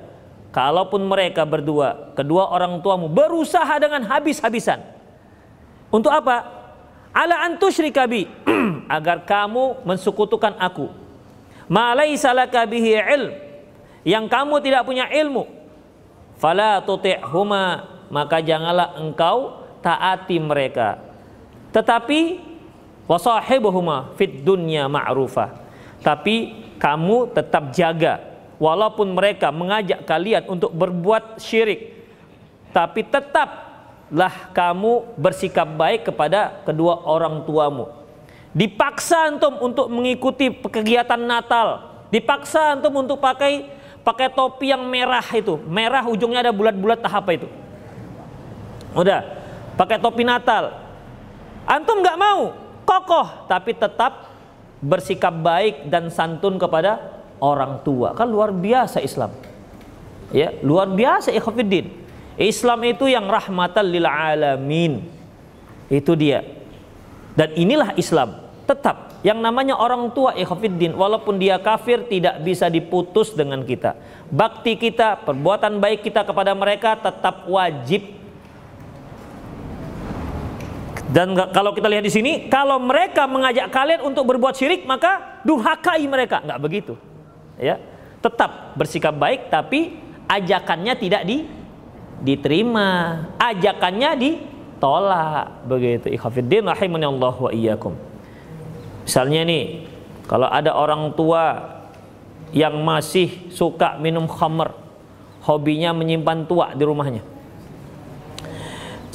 kalaupun 0.56 1.04
mereka 1.04 1.44
berdua, 1.44 2.16
kedua 2.16 2.48
orang 2.48 2.80
tuamu 2.80 3.12
berusaha 3.12 3.76
dengan 3.82 4.08
habis-habisan. 4.08 4.80
Untuk 5.92 6.14
apa? 6.14 6.48
Ala 7.12 7.48
antusyrika 7.48 8.08
bi 8.08 8.28
agar 8.96 9.28
kamu 9.28 9.84
mensukutukan 9.84 10.56
aku. 10.60 10.92
Ma 11.66 11.92
laisa 11.98 12.32
laka 12.32 12.64
bihi 12.64 12.96
ilm 12.96 13.34
yang 14.06 14.30
kamu 14.30 14.62
tidak 14.62 14.86
punya 14.86 15.10
ilmu. 15.10 15.50
Fala 16.38 16.84
tuti'huma 16.84 17.96
maka 18.12 18.44
janganlah 18.44 19.00
engkau 19.00 19.66
taati 19.80 20.38
mereka. 20.38 21.00
Tetapi 21.72 22.40
wasahibuhuma 23.10 24.14
fid 24.20 24.44
dunya 24.46 24.86
ma'rufa. 24.92 25.64
Tapi 26.04 26.65
kamu 26.78 27.32
tetap 27.36 27.72
jaga. 27.76 28.22
Walaupun 28.56 29.12
mereka 29.12 29.52
mengajak 29.52 30.08
kalian 30.08 30.48
untuk 30.48 30.72
berbuat 30.72 31.44
syirik 31.44 31.96
tapi 32.76 33.08
tetaplah 33.08 34.52
kamu 34.52 35.16
bersikap 35.16 35.64
baik 35.64 36.12
kepada 36.12 36.60
kedua 36.68 37.08
orang 37.08 37.48
tuamu. 37.48 37.88
Dipaksa 38.52 39.32
antum 39.32 39.56
untuk 39.64 39.88
mengikuti 39.88 40.52
kegiatan 40.52 41.20
Natal. 41.20 41.96
Dipaksa 42.12 42.76
antum 42.76 42.92
untuk 43.00 43.24
pakai 43.24 43.72
pakai 44.04 44.28
topi 44.28 44.76
yang 44.76 44.84
merah 44.84 45.24
itu. 45.32 45.56
Merah 45.72 46.04
ujungnya 46.04 46.44
ada 46.44 46.52
bulat-bulat 46.52 47.00
tahap 47.00 47.32
itu? 47.32 47.48
Udah 48.92 49.24
pakai 49.80 49.96
topi 49.96 50.28
Natal. 50.28 50.76
Antum 51.64 52.04
nggak 52.04 52.20
mau 52.20 52.52
kokoh 52.84 53.48
tapi 53.48 53.72
tetap 53.72 54.35
bersikap 54.86 55.34
baik 55.34 55.90
dan 55.90 56.14
santun 56.14 56.62
kepada 56.62 57.02
orang 57.42 57.82
tua. 57.82 58.14
Kan 58.14 58.30
luar 58.30 58.54
biasa 58.54 59.02
Islam. 59.02 59.34
Ya, 60.30 60.54
luar 60.62 60.94
biasa 60.94 61.34
ikhwatiddin. 61.34 61.90
Islam 62.38 62.80
itu 62.86 63.10
yang 63.10 63.26
rahmatan 63.26 63.86
lil 63.90 64.06
alamin. 64.06 65.02
Itu 65.90 66.14
dia. 66.14 66.46
Dan 67.34 67.58
inilah 67.58 67.98
Islam. 67.98 68.46
Tetap 68.66 69.22
yang 69.22 69.42
namanya 69.42 69.78
orang 69.78 70.10
tua 70.14 70.34
ikhwatiddin 70.38 70.94
walaupun 70.94 71.38
dia 71.38 71.58
kafir 71.62 72.06
tidak 72.06 72.42
bisa 72.46 72.70
diputus 72.70 73.34
dengan 73.34 73.62
kita. 73.66 73.98
Bakti 74.30 74.78
kita, 74.78 75.22
perbuatan 75.22 75.82
baik 75.82 76.06
kita 76.06 76.26
kepada 76.26 76.54
mereka 76.58 76.98
tetap 76.98 77.46
wajib 77.46 78.25
dan 81.16 81.32
kalau 81.32 81.72
kita 81.72 81.88
lihat 81.88 82.04
di 82.04 82.12
sini, 82.12 82.52
kalau 82.52 82.76
mereka 82.76 83.24
mengajak 83.24 83.72
kalian 83.72 84.04
untuk 84.04 84.28
berbuat 84.28 84.52
syirik, 84.52 84.84
maka 84.84 85.40
durhakai 85.48 86.04
mereka. 86.12 86.44
Enggak 86.44 86.60
begitu. 86.60 86.94
Ya. 87.56 87.80
Tetap 88.20 88.76
bersikap 88.76 89.16
baik 89.16 89.48
tapi 89.48 89.96
ajakannya 90.28 90.92
tidak 91.00 91.24
di 91.24 91.48
diterima. 92.20 93.16
Ajakannya 93.40 94.12
ditolak. 94.20 95.64
Begitu. 95.64 96.12
Ikhafidin 96.20 96.68
rahimani 96.68 97.08
Allah 97.08 97.36
wa 97.40 97.48
iyyakum. 97.48 97.96
Misalnya 99.08 99.48
nih, 99.48 99.88
kalau 100.28 100.52
ada 100.52 100.76
orang 100.76 101.16
tua 101.16 101.64
yang 102.52 102.76
masih 102.84 103.48
suka 103.56 103.96
minum 104.04 104.28
khamr, 104.28 104.76
hobinya 105.48 105.96
menyimpan 105.96 106.44
tua 106.44 106.76
di 106.76 106.84
rumahnya 106.84 107.35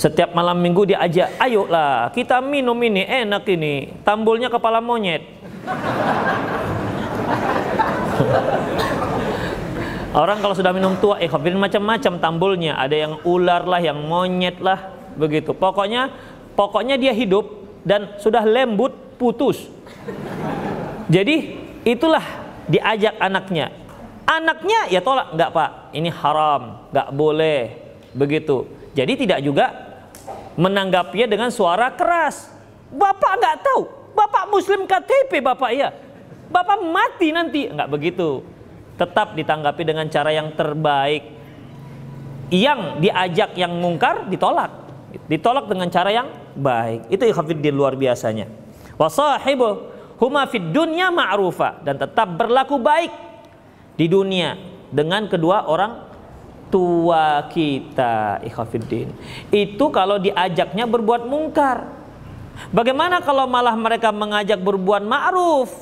setiap 0.00 0.32
malam 0.32 0.56
minggu 0.56 0.88
dia 0.88 0.96
ajak, 1.04 1.36
ayolah 1.36 2.08
kita 2.16 2.40
minum 2.40 2.80
ini 2.80 3.04
enak 3.04 3.44
ini, 3.52 4.00
tambulnya 4.00 4.48
kepala 4.48 4.80
monyet. 4.80 5.20
Orang 10.10 10.40
kalau 10.40 10.56
sudah 10.56 10.72
minum 10.72 10.96
tua, 10.98 11.20
eh 11.22 11.28
macam-macam 11.30 12.18
tambulnya. 12.18 12.74
Ada 12.80 12.96
yang 12.96 13.12
ular 13.28 13.62
lah, 13.62 13.78
yang 13.78 14.00
monyet 14.08 14.58
lah, 14.58 14.90
begitu. 15.14 15.54
Pokoknya, 15.54 16.10
pokoknya 16.58 16.98
dia 16.98 17.14
hidup 17.14 17.46
dan 17.86 18.16
sudah 18.18 18.42
lembut, 18.42 18.90
putus. 19.20 19.70
Jadi 21.06 21.60
itulah 21.86 22.24
diajak 22.66 23.20
anaknya. 23.22 23.70
Anaknya 24.26 24.90
ya 24.90 24.98
tolak, 25.04 25.30
enggak 25.36 25.50
pak, 25.54 25.70
ini 25.94 26.10
haram, 26.10 26.88
enggak 26.90 27.08
boleh, 27.14 27.62
begitu. 28.10 28.66
Jadi 28.98 29.12
tidak 29.14 29.38
juga 29.46 29.89
menanggapinya 30.58 31.28
dengan 31.30 31.50
suara 31.52 31.92
keras. 31.94 32.50
Bapak 32.90 33.32
nggak 33.38 33.56
tahu, 33.62 33.82
Bapak 34.12 34.50
Muslim 34.50 34.84
KTP 34.84 35.40
Bapak 35.40 35.70
ya. 35.72 35.94
Bapak 36.50 36.82
mati 36.82 37.30
nanti, 37.30 37.70
nggak 37.70 37.88
begitu. 37.88 38.42
Tetap 38.98 39.38
ditanggapi 39.38 39.82
dengan 39.86 40.06
cara 40.10 40.34
yang 40.34 40.50
terbaik. 40.52 41.38
Yang 42.50 42.98
diajak 42.98 43.54
yang 43.54 43.78
mungkar 43.78 44.26
ditolak. 44.26 44.74
Ditolak 45.30 45.70
dengan 45.70 45.86
cara 45.86 46.10
yang 46.10 46.28
baik. 46.58 47.06
Itu 47.06 47.22
ikhafidin 47.30 47.70
luar 47.70 47.94
biasanya. 47.94 48.50
Wasahibu 48.98 49.88
huma 50.20 50.44
fid 50.50 50.74
dunya 50.74 51.08
ma'rufa 51.08 51.80
dan 51.86 51.96
tetap 51.96 52.36
berlaku 52.36 52.76
baik 52.76 53.08
di 53.96 54.10
dunia 54.10 54.58
dengan 54.90 55.30
kedua 55.30 55.64
orang 55.70 56.09
tua 56.70 57.50
kita 57.50 58.40
ikhafidin 58.46 59.10
itu 59.50 59.84
kalau 59.92 60.16
diajaknya 60.16 60.86
berbuat 60.86 61.26
mungkar. 61.26 61.98
Bagaimana 62.70 63.24
kalau 63.24 63.48
malah 63.48 63.72
mereka 63.72 64.12
mengajak 64.12 64.60
berbuat 64.60 65.00
ma'ruf? 65.00 65.72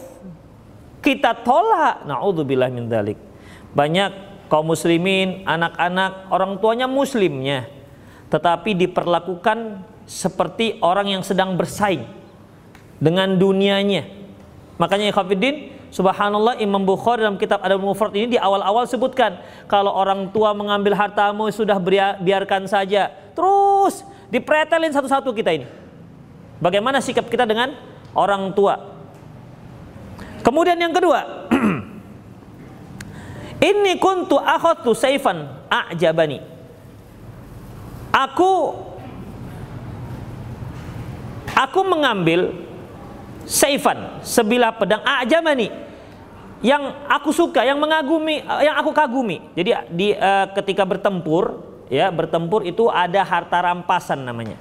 Kita 1.03 1.35
tolak. 1.43 2.07
Naudzubillah 2.07 2.71
min 2.71 2.87
dalik 2.87 3.19
banyak 3.77 4.11
kaum 4.49 4.73
muslimin 4.73 5.45
anak-anak 5.45 6.33
orang 6.33 6.57
tuanya 6.61 6.89
muslimnya. 6.89 7.69
Tetapi 8.29 8.77
diperlakukan 8.77 9.85
seperti 10.05 10.81
orang 10.85 11.17
yang 11.17 11.23
sedang 11.25 11.57
bersaing 11.57 12.05
dengan 13.01 13.37
dunianya. 13.37 14.05
Makanya 14.77 15.13
ikhwatiddin, 15.13 15.78
subhanallah 15.89 16.61
Imam 16.61 16.85
Bukhari 16.85 17.25
dalam 17.25 17.41
kitab 17.41 17.65
Adab 17.65 17.81
Mufrad 17.81 18.13
ini 18.13 18.37
di 18.37 18.39
awal-awal 18.41 18.85
sebutkan 18.85 19.41
kalau 19.71 19.93
orang 19.93 20.29
tua 20.33 20.53
mengambil 20.53 20.97
hartamu 20.97 21.49
sudah 21.49 21.81
biarkan 22.21 22.69
saja. 22.69 23.13
Terus 23.33 24.05
dipretelin 24.29 24.93
satu-satu 24.93 25.33
kita 25.33 25.55
ini. 25.55 25.67
Bagaimana 26.59 26.99
sikap 26.99 27.31
kita 27.31 27.47
dengan 27.47 27.73
orang 28.13 28.51
tua? 28.53 28.99
Kemudian 30.43 30.79
yang 30.79 30.95
kedua, 30.95 31.49
ini 33.71 33.99
kuntu 33.99 34.39
akhadtu 34.39 34.95
saifan 34.95 35.47
a'jabani. 35.71 36.43
Aku 38.11 38.75
aku 41.55 41.81
mengambil 41.87 42.68
saifan 43.49 44.21
sebilah 44.21 44.77
pedang 44.77 45.01
ajamani 45.01 45.73
yang 46.61 47.07
aku 47.09 47.33
suka 47.33 47.65
yang 47.65 47.81
mengagumi 47.81 48.45
yang 48.45 48.77
aku 48.77 48.93
kagumi. 48.93 49.41
Jadi 49.57 49.71
di 49.95 50.09
uh, 50.13 50.53
ketika 50.53 50.85
bertempur 50.85 51.65
ya 51.89 52.13
bertempur 52.13 52.67
itu 52.69 52.93
ada 52.93 53.25
harta 53.25 53.63
rampasan 53.65 54.27
namanya. 54.29 54.61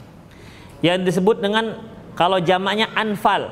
Yang 0.79 1.11
disebut 1.11 1.43
dengan 1.43 1.83
kalau 2.15 2.39
jamaknya 2.39 2.87
anfal. 2.95 3.51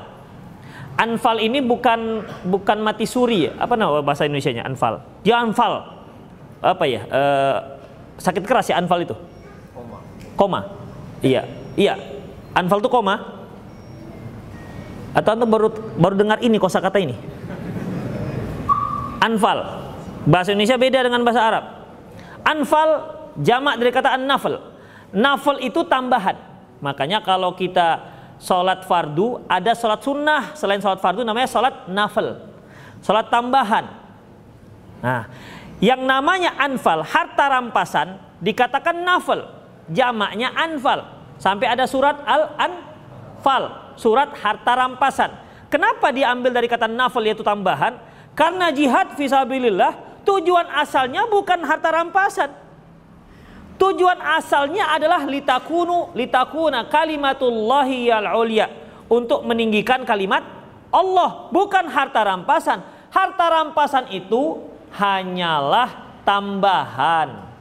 Anfal 0.95 1.43
ini 1.43 1.59
bukan 1.59 2.23
bukan 2.47 2.79
mati 2.79 3.03
suri 3.03 3.51
ya. 3.51 3.59
apa 3.59 3.75
nama 3.75 3.99
bahasa 3.99 4.23
Indonesia 4.23 4.55
nya 4.55 4.63
anfal? 4.63 5.03
Dia 5.27 5.43
anfal. 5.43 5.83
Apa 6.63 6.87
ya 6.87 7.01
uh, 7.11 7.57
sakit 8.21 8.45
keras 8.47 8.71
ya 8.71 8.79
anfal 8.79 9.03
itu? 9.03 9.17
Koma. 9.75 9.97
Koma. 10.39 10.61
Iya 11.19 11.43
iya. 11.75 11.99
Anfal 12.55 12.79
itu 12.79 12.87
koma 12.87 13.34
atau 15.15 15.31
anda 15.31 15.47
baru 15.47 15.71
baru 15.95 16.15
dengar 16.19 16.43
ini 16.43 16.59
kosakata 16.59 16.99
ini? 16.99 17.15
Anfal. 19.23 19.87
Bahasa 20.27 20.51
Indonesia 20.51 20.75
beda 20.75 20.99
dengan 21.07 21.23
bahasa 21.23 21.41
Arab. 21.41 21.65
Anfal 22.43 22.89
jamak 23.39 23.79
dari 23.79 23.95
kata 23.95 24.11
an-nafal. 24.11 24.59
Nafal 25.15 25.63
itu 25.63 25.87
tambahan. 25.87 26.35
Makanya 26.83 27.23
kalau 27.23 27.55
kita 27.55 28.11
sholat 28.43 28.83
fardu, 28.83 29.47
ada 29.47 29.71
sholat 29.71 30.03
sunnah 30.03 30.51
selain 30.51 30.83
sholat 30.83 30.99
fardu 30.99 31.23
namanya 31.23 31.47
sholat 31.47 31.87
nafal. 31.87 32.51
Sholat 32.99 33.31
tambahan. 33.31 33.85
Nah, 34.99 35.31
yang 35.79 36.03
namanya 36.03 36.59
anfal, 36.59 37.05
harta 37.07 37.45
rampasan, 37.47 38.19
dikatakan 38.43 38.99
nafal. 38.99 39.47
Jamaknya 39.87 40.51
anfal. 40.51 41.07
Sampai 41.39 41.71
ada 41.71 41.87
surat 41.87 42.19
al-anfal 42.25 43.84
surat 43.95 44.31
harta 44.39 44.73
rampasan. 44.75 45.31
Kenapa 45.67 46.13
diambil 46.13 46.53
dari 46.55 46.67
kata 46.71 46.87
nafal 46.87 47.25
yaitu 47.25 47.43
tambahan? 47.43 47.97
Karena 48.35 48.71
jihad 48.71 49.15
visabilillah 49.15 50.23
tujuan 50.27 50.67
asalnya 50.75 51.27
bukan 51.27 51.63
harta 51.63 51.89
rampasan. 51.91 52.51
Tujuan 53.75 54.19
asalnya 54.23 54.95
adalah 54.95 55.27
litakunu 55.27 56.15
litakuna 56.15 56.87
kalimatullahi 56.87 58.07
al 58.07 58.39
ulia 58.39 58.71
untuk 59.11 59.43
meninggikan 59.43 60.07
kalimat 60.07 60.55
Allah, 60.95 61.51
bukan 61.51 61.91
harta 61.91 62.23
rampasan. 62.23 62.79
Harta 63.11 63.45
rampasan 63.51 64.11
itu 64.15 64.63
hanyalah 64.95 66.19
tambahan, 66.23 67.51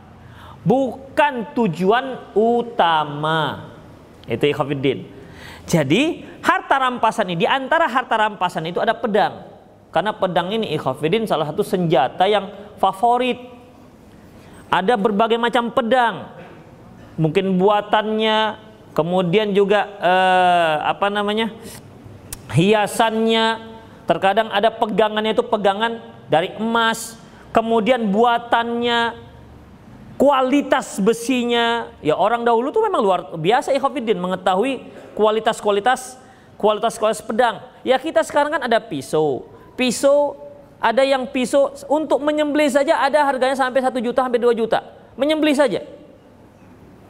bukan 0.63 1.51
tujuan 1.55 2.35
utama. 2.35 3.71
Itu 4.31 4.51
ikhafidin. 4.51 5.14
Jadi 5.65 6.25
harta 6.45 6.77
rampasan 6.77 7.33
ini 7.33 7.45
di 7.45 7.49
antara 7.49 7.89
harta 7.89 8.15
rampasan 8.21 8.69
itu 8.69 8.81
ada 8.81 8.93
pedang. 8.93 9.49
Karena 9.89 10.13
pedang 10.13 10.51
ini 10.51 10.75
ikhafidin 10.75 11.25
salah 11.25 11.49
satu 11.49 11.63
senjata 11.63 12.27
yang 12.27 12.51
favorit. 12.77 13.39
Ada 14.69 14.99
berbagai 14.99 15.39
macam 15.39 15.71
pedang. 15.71 16.35
Mungkin 17.15 17.57
buatannya, 17.63 18.59
kemudian 18.93 19.55
juga 19.55 19.87
eh, 20.03 20.77
apa 20.83 21.07
namanya? 21.09 21.55
hiasannya. 22.53 23.73
Terkadang 24.05 24.53
ada 24.53 24.69
pegangannya 24.69 25.33
itu 25.33 25.47
pegangan 25.47 25.97
dari 26.29 26.53
emas, 26.61 27.17
kemudian 27.57 28.13
buatannya, 28.13 29.17
kualitas 30.15 30.99
besinya. 31.03 31.91
Ya 32.01 32.15
orang 32.15 32.47
dahulu 32.47 32.71
tuh 32.71 32.83
memang 32.85 33.03
luar 33.03 33.21
biasa 33.35 33.75
ikhafidin 33.75 34.19
mengetahui 34.19 34.87
kualitas-kualitas 35.15 36.19
kualitas-kualitas 36.59 37.23
pedang. 37.23 37.61
Ya 37.83 37.99
kita 37.99 38.23
sekarang 38.23 38.59
kan 38.59 38.63
ada 38.65 38.79
pisau. 38.79 39.51
Pisau 39.75 40.39
ada 40.79 41.03
yang 41.03 41.27
pisau 41.27 41.73
untuk 41.91 42.23
menyembelih 42.23 42.71
saja 42.71 43.01
ada 43.01 43.25
harganya 43.27 43.57
sampai 43.59 43.83
satu 43.83 43.99
juta 43.99 44.23
sampai 44.23 44.41
2 44.41 44.55
juta. 44.55 44.81
Menyembelih 45.19 45.55
saja. 45.55 45.81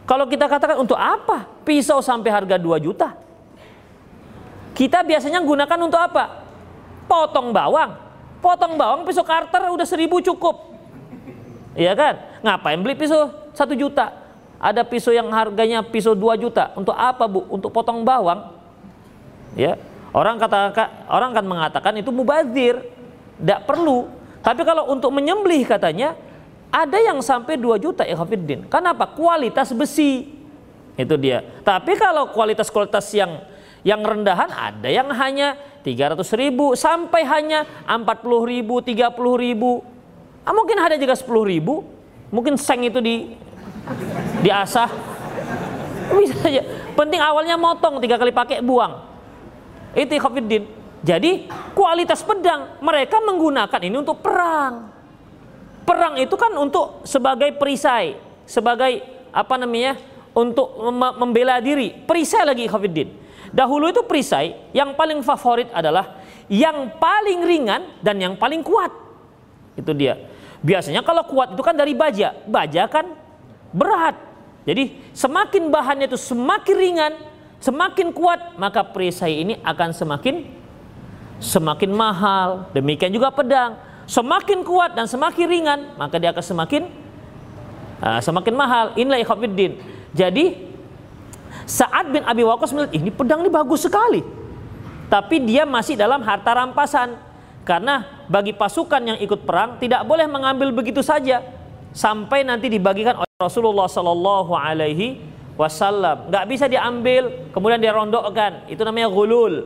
Kalau 0.04 0.28
kita 0.28 0.44
katakan 0.44 0.76
untuk 0.76 1.00
apa 1.00 1.48
pisau 1.64 2.04
sampai 2.04 2.28
harga 2.28 2.60
2 2.60 2.76
juta? 2.80 3.16
Kita 4.74 5.06
biasanya 5.06 5.40
gunakan 5.40 5.78
untuk 5.80 6.00
apa? 6.02 6.44
Potong 7.06 7.54
bawang. 7.54 7.94
Potong 8.42 8.76
bawang 8.76 9.06
pisau 9.08 9.24
karter 9.24 9.70
udah 9.70 9.86
seribu 9.86 10.20
cukup. 10.20 10.73
Iya 11.74 11.92
kan? 11.98 12.14
Ngapain 12.42 12.78
beli 12.78 12.94
pisau 12.94 13.30
satu 13.54 13.74
juta? 13.74 14.14
Ada 14.62 14.87
pisau 14.87 15.12
yang 15.12 15.28
harganya 15.34 15.84
pisau 15.84 16.16
2 16.16 16.40
juta. 16.40 16.72
Untuk 16.78 16.94
apa, 16.94 17.28
Bu? 17.28 17.44
Untuk 17.52 17.68
potong 17.74 18.00
bawang. 18.06 18.54
Ya. 19.58 19.76
Orang 20.14 20.38
kata 20.38 20.72
orang 21.10 21.34
kan 21.34 21.44
mengatakan 21.44 21.92
itu 21.98 22.14
mubazir. 22.14 22.80
Tidak 23.37 23.66
perlu. 23.66 24.06
Tapi 24.40 24.62
kalau 24.62 24.88
untuk 24.88 25.10
menyembelih 25.10 25.66
katanya 25.66 26.14
ada 26.70 26.98
yang 27.02 27.18
sampai 27.18 27.58
2 27.58 27.76
juta 27.82 28.06
ya 28.06 28.14
Hafiddin. 28.14 28.70
Kenapa? 28.70 29.10
Kualitas 29.10 29.74
besi. 29.74 30.30
Itu 30.94 31.18
dia. 31.18 31.42
Tapi 31.66 31.98
kalau 31.98 32.30
kualitas-kualitas 32.30 33.10
yang 33.14 33.42
yang 33.84 34.00
rendahan 34.00 34.48
ada 34.48 34.88
yang 34.88 35.10
hanya 35.12 35.58
300 35.84 36.24
ribu 36.38 36.72
sampai 36.78 37.26
hanya 37.26 37.68
40 37.84 38.00
ribu, 38.48 38.80
30 38.80 39.12
ribu. 39.37 39.93
Ah, 40.44 40.52
mungkin 40.52 40.76
ada 40.76 41.00
juga 41.00 41.16
10 41.16 41.48
ribu. 41.48 41.85
Mungkin 42.28 42.61
seng 42.61 42.85
itu 42.85 43.00
di 43.00 43.33
diasah. 44.44 44.90
Bisa 46.12 46.37
aja. 46.44 46.62
Penting 46.94 47.20
awalnya 47.20 47.57
motong 47.57 47.98
tiga 47.98 48.20
kali 48.20 48.30
pakai 48.30 48.61
buang. 48.61 49.00
Itu 49.94 50.18
khafidin 50.18 50.66
jadi 51.04 51.44
kualitas 51.76 52.24
pedang 52.24 52.80
mereka 52.80 53.20
menggunakan 53.20 53.80
ini 53.85 53.96
untuk 54.00 54.24
perang. 54.24 54.88
Perang 55.85 56.16
itu 56.16 56.33
kan 56.40 56.48
untuk 56.57 57.04
sebagai 57.04 57.52
perisai 57.61 58.16
sebagai 58.48 59.04
apa 59.28 59.54
namanya 59.61 60.00
untuk 60.33 60.80
membela 61.20 61.61
diri. 61.61 61.92
Perisai 61.92 62.48
lagi 62.48 62.64
khafidin 62.64 63.12
dahulu 63.52 63.92
itu 63.92 64.00
perisai 64.09 64.72
yang 64.72 64.96
paling 64.96 65.20
favorit 65.20 65.68
adalah 65.76 66.24
yang 66.48 66.96
paling 66.96 67.44
ringan 67.44 68.00
dan 68.00 68.16
yang 68.16 68.35
paling 68.40 68.64
kuat. 68.64 68.90
Itu 69.76 69.92
dia 69.92 70.16
biasanya 70.64 71.05
kalau 71.05 71.29
kuat 71.29 71.53
itu 71.53 71.61
kan 71.61 71.77
dari 71.77 71.92
baja 71.92 72.33
baja 72.48 72.88
kan 72.88 73.12
berat 73.70 74.16
jadi 74.64 74.96
semakin 75.12 75.68
bahannya 75.68 76.09
itu 76.09 76.16
semakin 76.16 76.77
ringan, 76.77 77.12
semakin 77.61 78.16
kuat, 78.16 78.57
maka 78.57 78.81
perisai 78.81 79.44
ini 79.44 79.55
akan 79.61 79.92
semakin 79.92 80.48
semakin 81.37 81.92
mahal. 81.92 82.72
Demikian 82.72 83.12
juga 83.12 83.29
pedang, 83.29 83.77
semakin 84.09 84.64
kuat 84.64 84.96
dan 84.96 85.05
semakin 85.05 85.46
ringan, 85.46 85.81
maka 86.00 86.16
dia 86.16 86.33
akan 86.33 86.44
semakin 86.44 86.83
uh, 88.00 88.20
semakin 88.24 88.55
mahal. 88.57 88.85
Inilah 88.96 89.20
ikhwatiddin. 89.20 89.77
Jadi 90.16 90.64
saat 91.68 92.09
bin 92.09 92.24
Abi 92.24 92.40
Waqqas 92.40 92.72
melihat 92.72 92.96
ini 92.96 93.12
pedang 93.12 93.44
ini 93.44 93.53
bagus 93.53 93.85
sekali. 93.85 94.24
Tapi 95.12 95.44
dia 95.44 95.68
masih 95.68 96.00
dalam 96.00 96.24
harta 96.24 96.57
rampasan. 96.57 97.20
Karena 97.64 98.24
bagi 98.29 98.53
pasukan 98.53 99.00
yang 99.00 99.18
ikut 99.24 99.48
perang 99.48 99.81
tidak 99.81 100.05
boleh 100.05 100.29
mengambil 100.29 100.68
begitu 100.68 101.00
saja 101.00 101.40
sampai 101.96 102.44
nanti 102.44 102.68
dibagikan 102.68 103.16
oleh 103.16 103.35
Rasulullah 103.40 103.88
Sallallahu 103.88 104.53
Alaihi 104.53 105.24
Wasallam. 105.57 106.29
Nggak 106.29 106.44
bisa 106.44 106.68
diambil 106.68 107.48
kemudian 107.57 107.81
dirondokkan. 107.81 108.68
Itu 108.68 108.85
namanya 108.85 109.09
gulul. 109.09 109.64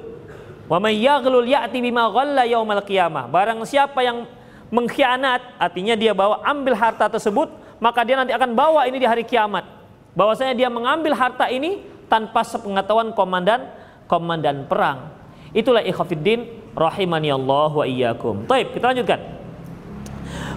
Wa 0.70 0.78
ya'ti 0.78 1.78
bima 1.82 2.06
yaumal 2.46 2.86
qiyamah. 2.86 3.26
Barang 3.26 3.66
siapa 3.66 3.98
yang 4.04 4.28
mengkhianat, 4.68 5.56
artinya 5.56 5.96
dia 5.96 6.12
bawa 6.12 6.44
ambil 6.44 6.76
harta 6.76 7.08
tersebut, 7.08 7.48
maka 7.80 8.04
dia 8.04 8.20
nanti 8.20 8.36
akan 8.36 8.52
bawa 8.52 8.84
ini 8.84 9.00
di 9.00 9.08
hari 9.08 9.24
kiamat. 9.24 9.64
Bahwasanya 10.12 10.52
dia 10.52 10.68
mengambil 10.68 11.16
harta 11.16 11.48
ini 11.48 11.82
tanpa 12.06 12.44
sepengetahuan 12.44 13.16
komandan 13.16 13.64
komandan 14.04 14.68
perang. 14.68 15.08
Itulah 15.56 15.80
ikhafiddin 15.80 16.67
rahimani 16.78 17.34
Allah 17.34 17.70
wa 17.74 17.84
iyyakum. 17.84 18.46
Baik, 18.46 18.78
kita 18.78 18.94
lanjutkan. 18.94 19.20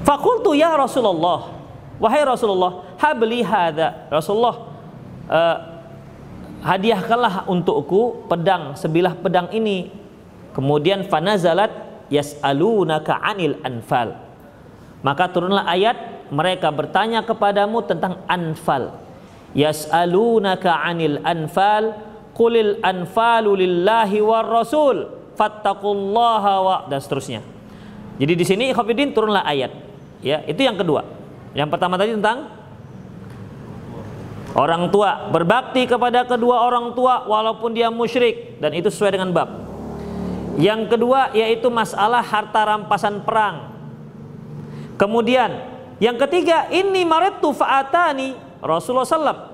Fakultu 0.05 0.53
ya 0.53 0.77
Rasulullah 0.77 1.61
Wahai 2.01 2.25
Rasulullah, 2.25 2.97
habli 2.97 3.45
hadza. 3.45 4.09
Rasulullah 4.09 4.57
uh, 5.29 5.57
hadiahkanlah 6.65 7.45
untukku 7.45 8.25
pedang 8.25 8.73
sebilah 8.73 9.13
pedang 9.13 9.53
ini. 9.53 9.93
Kemudian 10.57 11.05
fanazalat 11.05 11.69
yas'alunaka 12.09 13.21
'anil 13.21 13.61
anfal. 13.61 14.17
Maka 15.05 15.29
turunlah 15.29 15.69
ayat 15.69 16.25
mereka 16.33 16.73
bertanya 16.73 17.21
kepadamu 17.21 17.85
tentang 17.85 18.17
anfal. 18.25 18.97
Yas'alunaka 19.53 20.81
'anil 20.81 21.21
anfal 21.21 21.93
qulil 22.33 22.81
anfalu 22.81 23.61
lillahi 23.61 24.25
war 24.25 24.49
rasul 24.49 25.20
fattaqullaha 25.35 26.53
wa 26.61 26.75
dan 26.87 26.99
seterusnya. 26.99 27.41
Jadi 28.21 28.33
di 28.37 28.45
sini 28.45 28.65
Khafidin 28.75 29.15
turunlah 29.15 29.41
ayat. 29.41 29.73
Ya, 30.21 30.45
itu 30.45 30.61
yang 30.61 30.77
kedua. 30.77 31.01
Yang 31.57 31.69
pertama 31.73 31.97
tadi 31.97 32.13
tentang 32.13 32.47
orang 34.53 34.91
tua 34.91 35.31
berbakti 35.31 35.87
kepada 35.87 36.27
kedua 36.27 36.67
orang 36.67 36.93
tua 36.93 37.25
walaupun 37.25 37.73
dia 37.73 37.89
musyrik 37.89 38.61
dan 38.61 38.71
itu 38.77 38.93
sesuai 38.93 39.17
dengan 39.17 39.33
bab. 39.33 39.49
Yang 40.59 40.93
kedua 40.93 41.31
yaitu 41.33 41.71
masalah 41.71 42.21
harta 42.21 42.61
rampasan 42.61 43.23
perang. 43.23 43.73
Kemudian 44.99 45.49
yang 45.97 46.19
ketiga 46.21 46.69
ini 46.69 47.01
maritu 47.01 47.49
faatani 47.55 48.37
Rasulullah 48.61 49.07
SAW. 49.07 49.49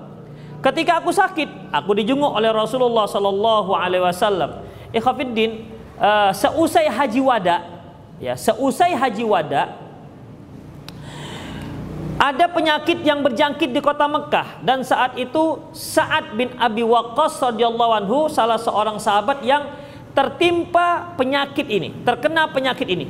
Ketika 0.58 0.98
aku 0.98 1.14
sakit, 1.14 1.70
aku 1.70 1.94
dijenguk 1.94 2.34
oleh 2.34 2.50
Rasulullah 2.50 3.06
Sallallahu 3.06 3.70
Alaihi 3.78 4.02
Wasallam. 4.02 4.67
Ikhafiddin, 4.94 5.68
uh, 6.00 6.32
seusai 6.32 6.88
haji 6.88 7.20
wada, 7.20 7.56
ya 8.18 8.34
seusai 8.34 8.96
haji 8.96 9.24
wada 9.24 9.88
ada 12.18 12.50
penyakit 12.50 13.06
yang 13.06 13.22
berjangkit 13.22 13.70
di 13.70 13.78
kota 13.78 14.10
Mekah 14.10 14.58
dan 14.66 14.82
saat 14.82 15.14
itu 15.14 15.62
Sa'ad 15.70 16.34
bin 16.34 16.50
Abi 16.58 16.82
Waqqas 16.82 17.38
radhiyallahu 17.38 17.92
anhu 17.94 18.26
salah 18.26 18.58
seorang 18.58 18.98
sahabat 18.98 19.46
yang 19.46 19.70
tertimpa 20.18 21.14
penyakit 21.14 21.62
ini, 21.70 21.94
terkena 22.02 22.50
penyakit 22.50 22.90
ini. 22.90 23.06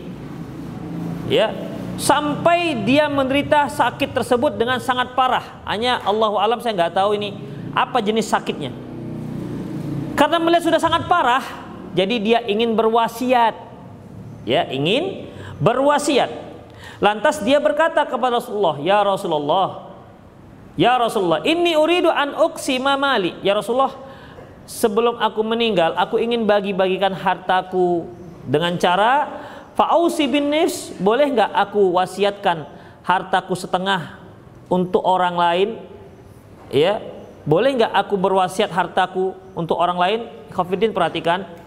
Ya, 1.32 1.56
sampai 1.96 2.84
dia 2.84 3.08
menderita 3.08 3.72
sakit 3.72 4.12
tersebut 4.12 4.60
dengan 4.60 4.76
sangat 4.76 5.16
parah. 5.16 5.64
Hanya 5.64 6.04
Allah 6.04 6.28
alam 6.36 6.60
saya 6.60 6.76
nggak 6.76 7.00
tahu 7.00 7.16
ini 7.16 7.32
apa 7.72 8.04
jenis 8.04 8.28
sakitnya. 8.28 8.76
Karena 10.20 10.36
melihat 10.36 10.68
sudah 10.68 10.80
sangat 10.84 11.08
parah, 11.08 11.40
jadi 11.96 12.16
dia 12.20 12.38
ingin 12.44 12.76
berwasiat. 12.76 13.54
Ya, 14.48 14.64
ingin 14.68 15.28
berwasiat. 15.60 16.30
Lantas 16.98 17.42
dia 17.44 17.62
berkata 17.62 18.02
kepada 18.02 18.42
Rasulullah, 18.42 18.76
"Ya 18.82 18.98
Rasulullah, 19.04 19.92
ya 20.74 20.98
Rasulullah, 20.98 21.44
ini 21.46 21.78
uridu 21.78 22.10
an 22.10 22.34
uqsima 22.34 22.98
mali." 22.98 23.38
Ya 23.44 23.54
Rasulullah, 23.54 23.94
sebelum 24.66 25.20
aku 25.20 25.40
meninggal, 25.46 25.94
aku 25.94 26.18
ingin 26.18 26.42
bagi-bagikan 26.48 27.14
hartaku 27.14 28.08
dengan 28.48 28.74
cara 28.80 29.30
fa'ausi 29.78 30.26
bin 30.26 30.50
nifs, 30.50 30.90
boleh 30.98 31.30
nggak 31.30 31.52
aku 31.54 31.94
wasiatkan 31.94 32.66
hartaku 33.06 33.54
setengah 33.54 34.18
untuk 34.66 35.04
orang 35.06 35.36
lain? 35.38 35.68
Ya, 36.72 36.98
boleh 37.46 37.78
nggak 37.78 37.92
aku 37.94 38.14
berwasiat 38.18 38.68
hartaku 38.74 39.38
untuk 39.54 39.78
orang 39.78 39.98
lain? 39.98 40.20
Khafidin 40.50 40.92
perhatikan 40.92 41.57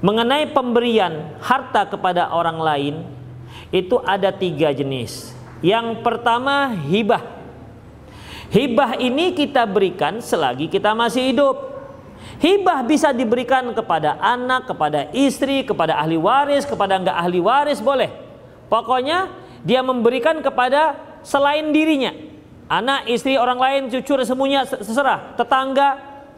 mengenai 0.00 0.48
pemberian 0.50 1.36
harta 1.40 1.84
kepada 1.88 2.32
orang 2.32 2.58
lain 2.60 2.94
itu 3.70 4.00
ada 4.02 4.32
tiga 4.32 4.72
jenis. 4.72 5.32
Yang 5.60 6.00
pertama 6.00 6.72
hibah. 6.72 7.38
Hibah 8.50 8.98
ini 8.98 9.30
kita 9.36 9.62
berikan 9.68 10.18
selagi 10.18 10.66
kita 10.66 10.96
masih 10.96 11.30
hidup. 11.30 11.56
Hibah 12.40 12.84
bisa 12.84 13.12
diberikan 13.12 13.68
kepada 13.76 14.16
anak, 14.16 14.72
kepada 14.72 15.12
istri, 15.12 15.60
kepada 15.62 16.00
ahli 16.00 16.16
waris, 16.16 16.64
kepada 16.64 16.96
enggak 16.96 17.16
ahli 17.16 17.40
waris 17.40 17.84
boleh. 17.84 18.08
Pokoknya 18.72 19.28
dia 19.60 19.84
memberikan 19.84 20.40
kepada 20.40 20.96
selain 21.20 21.68
dirinya. 21.68 22.16
Anak, 22.70 23.10
istri, 23.10 23.34
orang 23.34 23.58
lain, 23.58 23.82
cucu, 23.90 24.14
semuanya 24.22 24.62
terserah. 24.62 25.34
Tetangga, 25.34 25.88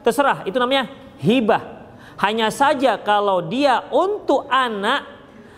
terserah. 0.01 0.43
Itu 0.49 0.57
namanya 0.57 0.89
hibah. 1.21 1.82
Hanya 2.23 2.55
saja 2.55 3.03
kalau 3.03 3.43
dia 3.51 3.83
untuk 3.91 4.47
anak 4.47 5.11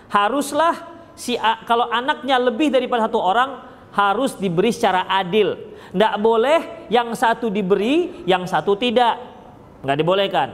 haruslah 0.09 0.72
si 1.12 1.37
kalau 1.68 1.92
anaknya 1.92 2.40
lebih 2.40 2.72
daripada 2.72 3.05
satu 3.05 3.20
orang 3.20 3.50
harus 3.92 4.33
diberi 4.40 4.72
secara 4.72 5.05
adil. 5.12 5.77
Tidak 5.92 6.14
boleh 6.24 6.88
yang 6.88 7.12
satu 7.12 7.53
diberi, 7.53 8.24
yang 8.24 8.48
satu 8.48 8.81
tidak. 8.81 9.20
Nggak 9.85 9.98
dibolehkan. 10.00 10.48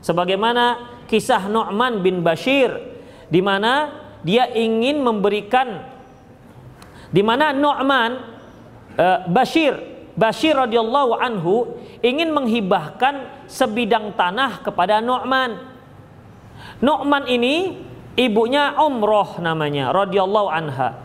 Sebagaimana 0.00 0.64
kisah 1.10 1.50
Nu'man 1.50 1.98
bin 1.98 2.22
Bashir 2.22 2.70
di 3.26 3.42
mana 3.42 3.90
dia 4.22 4.46
ingin 4.54 5.02
memberikan 5.02 5.82
di 7.10 7.26
mana 7.26 7.50
Nu'man 7.50 8.10
uh, 8.94 9.18
Bashir 9.26 9.89
Bashir 10.20 10.52
radhiyallahu 10.52 11.16
anhu 11.16 11.80
ingin 12.04 12.28
menghibahkan 12.28 13.48
sebidang 13.48 14.12
tanah 14.12 14.60
kepada 14.60 15.00
Nu'man. 15.00 15.56
Nu'man 16.84 17.24
ini 17.24 17.88
Ibunya 18.18 18.74
umroh 18.76 19.38
namanya, 19.38 19.94
radhiyallahu 19.94 20.48
anha. 20.52 20.98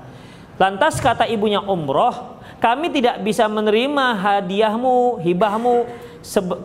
Lantas 0.59 0.97
kata 0.97 1.29
ibunya 1.31 1.61
umroh, 1.61 2.41
kami 2.57 2.89
tidak 2.89 3.21
bisa 3.21 3.45
menerima 3.45 4.19
hadiahmu, 4.19 5.21
hibahmu 5.21 5.85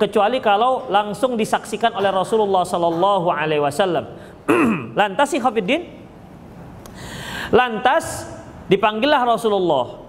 kecuali 0.01 0.41
kalau 0.41 0.89
langsung 0.89 1.37
disaksikan 1.37 1.93
oleh 1.93 2.09
Rasulullah 2.09 2.65
Sallallahu 2.65 3.29
Alaihi 3.29 3.61
Wasallam. 3.61 4.11
Lantas 4.99 5.31
si 5.31 5.39
Khafidin, 5.39 5.87
lantas 7.53 8.27
dipanggillah 8.67 9.23
Rasulullah. 9.23 10.00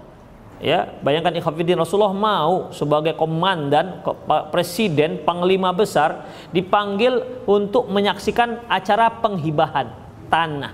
Ya, 0.62 0.94
bayangkan 1.02 1.34
Ikhafidin 1.34 1.74
Rasulullah 1.74 2.14
mau 2.14 2.70
sebagai 2.70 3.18
komandan, 3.18 3.98
presiden, 4.54 5.18
panglima 5.26 5.74
besar 5.74 6.30
dipanggil 6.54 7.42
untuk 7.50 7.90
menyaksikan 7.90 8.70
acara 8.70 9.10
penghibahan 9.18 9.90
tanah 10.30 10.70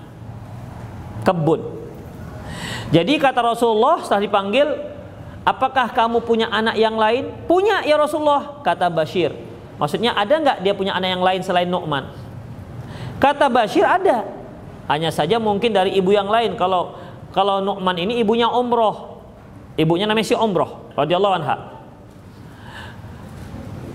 kebun. 1.25 1.65
Jadi 2.93 3.17
kata 3.17 3.41
Rasulullah 3.41 4.05
setelah 4.05 4.29
dipanggil 4.29 4.77
apakah 5.41 5.89
kamu 5.89 6.21
punya 6.21 6.53
anak 6.53 6.77
yang 6.77 6.93
lain? 6.93 7.33
Punya 7.49 7.81
ya 7.81 7.97
Rasulullah 7.97 8.61
kata 8.61 8.93
Bashir. 8.93 9.33
Maksudnya 9.81 10.13
ada 10.13 10.37
nggak 10.37 10.57
dia 10.61 10.77
punya 10.77 10.93
anak 10.93 11.17
yang 11.17 11.25
lain 11.25 11.41
selain 11.41 11.65
Nu'man? 11.65 12.13
Kata 13.17 13.49
Bashir 13.49 13.89
ada. 13.89 14.21
Hanya 14.85 15.09
saja 15.09 15.41
mungkin 15.41 15.73
dari 15.73 15.97
ibu 15.97 16.13
yang 16.13 16.29
lain. 16.29 16.53
Kalau 16.53 16.93
kalau 17.33 17.57
Nu'man 17.57 17.97
ini 17.97 18.21
ibunya 18.21 18.45
umroh 18.45 19.08
ibunya 19.79 20.03
namanya 20.03 20.27
si 20.27 20.35
umroh 20.35 20.91
radhiyallahu 20.99 21.35
anha 21.39 21.55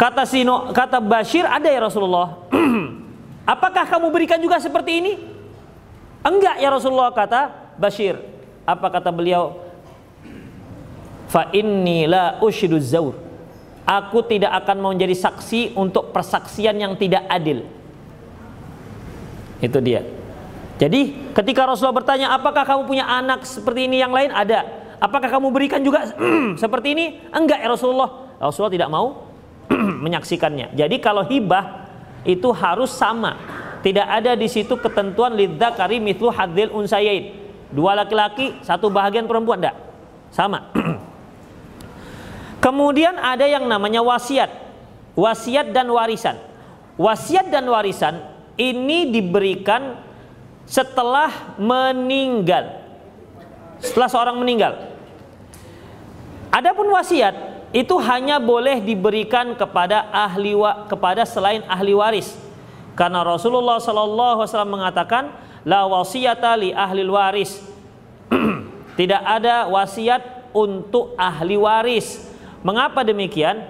kata 0.00 0.24
si 0.24 0.40
kata 0.72 0.98
Bashir 1.04 1.44
ada 1.44 1.68
ya 1.68 1.84
Rasulullah 1.84 2.40
apakah 3.54 3.84
kamu 3.84 4.08
berikan 4.08 4.40
juga 4.40 4.56
seperti 4.56 4.92
ini 5.04 5.12
Enggak 6.24 6.56
ya 6.56 6.72
Rasulullah 6.72 7.12
kata 7.12 7.52
Bashir. 7.76 8.16
Apa 8.64 8.88
kata 8.88 9.12
beliau? 9.12 9.60
Fa 11.28 11.52
inni 11.52 12.08
la 12.08 12.40
ushidu 12.40 12.80
zaur. 12.80 13.20
Aku 13.84 14.24
tidak 14.24 14.64
akan 14.64 14.76
mau 14.80 14.90
menjadi 14.96 15.12
saksi 15.12 15.76
untuk 15.76 16.08
persaksian 16.16 16.80
yang 16.80 16.96
tidak 16.96 17.28
adil. 17.28 17.68
Itu 19.60 19.76
dia. 19.84 20.00
Jadi 20.80 21.12
ketika 21.36 21.68
Rasulullah 21.68 22.00
bertanya, 22.00 22.32
apakah 22.32 22.64
kamu 22.64 22.88
punya 22.88 23.04
anak 23.04 23.44
seperti 23.44 23.84
ini 23.84 24.00
yang 24.00 24.08
lain? 24.08 24.32
Ada. 24.32 24.64
Apakah 25.04 25.28
kamu 25.28 25.52
berikan 25.52 25.84
juga 25.84 26.08
seperti 26.62 26.96
ini? 26.96 27.20
Enggak 27.28 27.60
ya 27.60 27.68
Rasulullah. 27.68 28.32
Rasulullah 28.40 28.72
tidak 28.72 28.88
mau 28.88 29.28
menyaksikannya. 30.04 30.72
Jadi 30.72 30.96
kalau 30.96 31.28
hibah 31.28 31.84
itu 32.24 32.48
harus 32.56 32.88
sama 32.88 33.36
tidak 33.84 34.08
ada 34.08 34.32
di 34.32 34.48
situ 34.48 34.80
ketentuan 34.80 35.36
lidzakari 35.36 36.00
mitlu 36.00 36.32
hadzil 36.32 36.72
unsayain. 36.72 37.36
Dua 37.68 37.92
laki-laki, 37.92 38.56
satu 38.64 38.88
bahagian 38.88 39.28
perempuan 39.28 39.60
enggak. 39.60 39.76
Sama. 40.32 40.72
Kemudian 42.64 43.20
ada 43.20 43.44
yang 43.44 43.68
namanya 43.68 44.00
wasiat. 44.00 44.48
Wasiat 45.12 45.68
dan 45.76 45.92
warisan. 45.92 46.40
Wasiat 46.96 47.52
dan 47.52 47.68
warisan 47.68 48.24
ini 48.56 49.12
diberikan 49.12 50.00
setelah 50.64 51.28
meninggal. 51.60 52.80
Setelah 53.84 54.08
seorang 54.08 54.40
meninggal. 54.40 54.93
Adapun 56.54 56.86
wasiat 56.94 57.34
itu 57.74 57.98
hanya 57.98 58.38
boleh 58.38 58.78
diberikan 58.78 59.58
kepada 59.58 60.06
ahli 60.14 60.54
wa, 60.54 60.86
kepada 60.86 61.26
selain 61.26 61.66
ahli 61.66 61.90
waris 61.90 62.38
karena 62.94 63.26
Rasulullah 63.26 63.82
sallallahu 63.82 64.46
alaihi 64.46 64.50
wasallam 64.54 64.74
mengatakan 64.78 65.24
la 65.66 65.82
wasiyata 65.84 66.54
li 66.54 66.70
ahli 66.70 67.02
waris. 67.10 67.58
Tidak 68.98 69.22
ada 69.22 69.66
wasiat 69.66 70.54
untuk 70.54 71.18
ahli 71.18 71.58
waris. 71.58 72.22
Mengapa 72.62 73.02
demikian? 73.02 73.66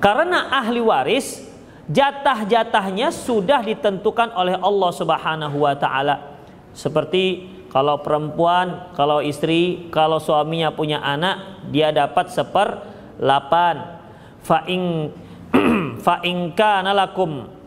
Karena 0.00 0.48
ahli 0.48 0.80
waris 0.80 1.44
jatah-jatahnya 1.84 3.12
sudah 3.12 3.60
ditentukan 3.60 4.32
oleh 4.32 4.56
Allah 4.56 4.90
Subhanahu 4.96 5.68
wa 5.68 5.76
taala. 5.76 6.40
Seperti 6.72 7.44
kalau 7.68 8.00
perempuan, 8.00 8.88
kalau 8.96 9.20
istri, 9.20 9.92
kalau 9.92 10.16
suaminya 10.16 10.72
punya 10.72 11.04
anak, 11.04 11.68
dia 11.68 11.92
dapat 11.92 12.32
seper 12.32 12.80
lapan. 13.20 14.00
Fa'ing 14.40 15.12
fa'ingka 16.06 16.80
nalakum 16.84 17.58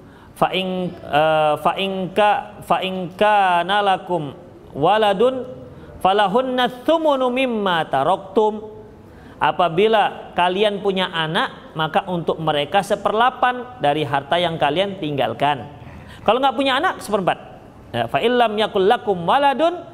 fa'ing 0.42 0.90
uh, 1.06 1.54
fa'ingka 1.62 2.62
fa'ingka 2.66 3.62
nalakum 3.62 4.34
waladun 4.74 5.46
falahunna 6.02 6.82
thumunu 6.82 7.30
mimma 7.30 7.86
taroktum. 7.86 8.82
Apabila 9.42 10.34
kalian 10.38 10.86
punya 10.86 11.10
anak 11.10 11.74
maka 11.74 12.06
untuk 12.10 12.38
mereka 12.38 12.86
seperlapan 12.86 13.82
dari 13.82 14.06
harta 14.06 14.38
yang 14.38 14.58
kalian 14.58 15.02
tinggalkan. 15.02 15.66
Kalau 16.22 16.38
nggak 16.38 16.58
punya 16.58 16.78
anak 16.78 17.02
seperempat. 17.02 17.38
Ya, 17.92 18.06
fa 18.06 18.22
illam 18.22 18.54
yakul 18.56 18.86
lakum 18.86 19.18
waladun 19.26 19.91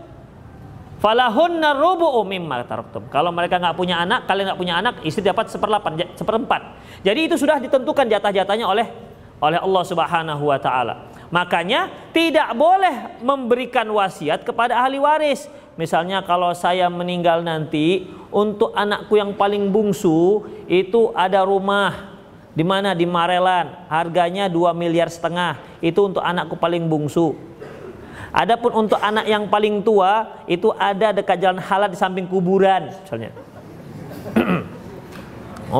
falahunna 0.98 1.78
rubu'u 1.78 2.26
mimma 2.26 2.66
taraktum. 2.66 3.10
Kalau 3.10 3.30
mereka 3.30 3.62
nggak 3.62 3.78
punya 3.78 4.02
anak 4.02 4.26
kalian 4.26 4.54
nggak 4.54 4.60
punya 4.60 4.76
anak 4.78 4.94
istri 5.06 5.26
dapat 5.26 5.50
seperlapan 5.50 6.14
seperempat. 6.18 6.62
Jadi 7.06 7.30
itu 7.30 7.36
sudah 7.38 7.62
ditentukan 7.62 8.06
jatah-jatahnya 8.10 8.66
oleh 8.66 8.88
oleh 9.38 9.60
Allah 9.62 9.84
Subhanahu 9.86 10.44
wa 10.50 10.58
taala. 10.58 11.14
Makanya 11.30 12.12
tidak 12.16 12.56
boleh 12.56 13.20
memberikan 13.22 13.86
wasiat 13.92 14.48
kepada 14.48 14.80
ahli 14.80 14.98
waris. 14.98 15.46
Misalnya 15.78 16.26
kalau 16.26 16.58
saya 16.58 16.90
meninggal 16.90 17.46
nanti 17.46 18.10
untuk 18.34 18.74
anakku 18.74 19.14
yang 19.14 19.38
paling 19.38 19.70
bungsu 19.70 20.42
itu 20.66 21.14
ada 21.14 21.46
rumah. 21.46 22.18
Di 22.58 22.66
mana? 22.66 22.98
Di 22.98 23.06
Marelan. 23.06 23.86
Harganya 23.86 24.50
2 24.50 24.74
miliar 24.74 25.14
setengah. 25.14 25.62
Itu 25.78 26.10
untuk 26.10 26.26
anakku 26.26 26.58
paling 26.58 26.90
bungsu. 26.90 27.38
Adapun 28.32 28.86
untuk 28.86 29.00
anak 29.00 29.26
yang 29.26 29.48
paling 29.48 29.80
tua 29.82 30.44
itu 30.46 30.70
ada 30.76 31.16
dekat 31.16 31.40
jalan 31.40 31.60
halal 31.64 31.88
di 31.88 31.98
samping 31.98 32.28
kuburan 32.28 32.92
misalnya. 32.92 33.32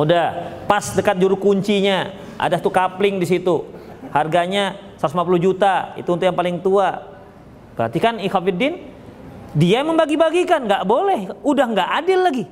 Udah 0.04 0.26
pas 0.68 0.92
dekat 0.92 1.16
juru 1.20 1.36
kuncinya. 1.36 2.12
Ada 2.38 2.60
tuh 2.60 2.72
kapling 2.72 3.18
di 3.20 3.26
situ. 3.28 3.68
Harganya 4.12 4.76
150 5.00 5.44
juta. 5.44 5.92
Itu 6.00 6.16
untuk 6.16 6.24
yang 6.24 6.36
paling 6.36 6.60
tua. 6.64 7.04
Berarti 7.76 7.98
kan 8.00 8.16
ikhafidin 8.20 8.84
dia 9.52 9.80
membagi-bagikan. 9.84 10.64
Nggak 10.64 10.84
boleh. 10.88 11.20
Udah 11.44 11.66
nggak 11.68 11.90
adil 12.04 12.20
lagi. 12.24 12.44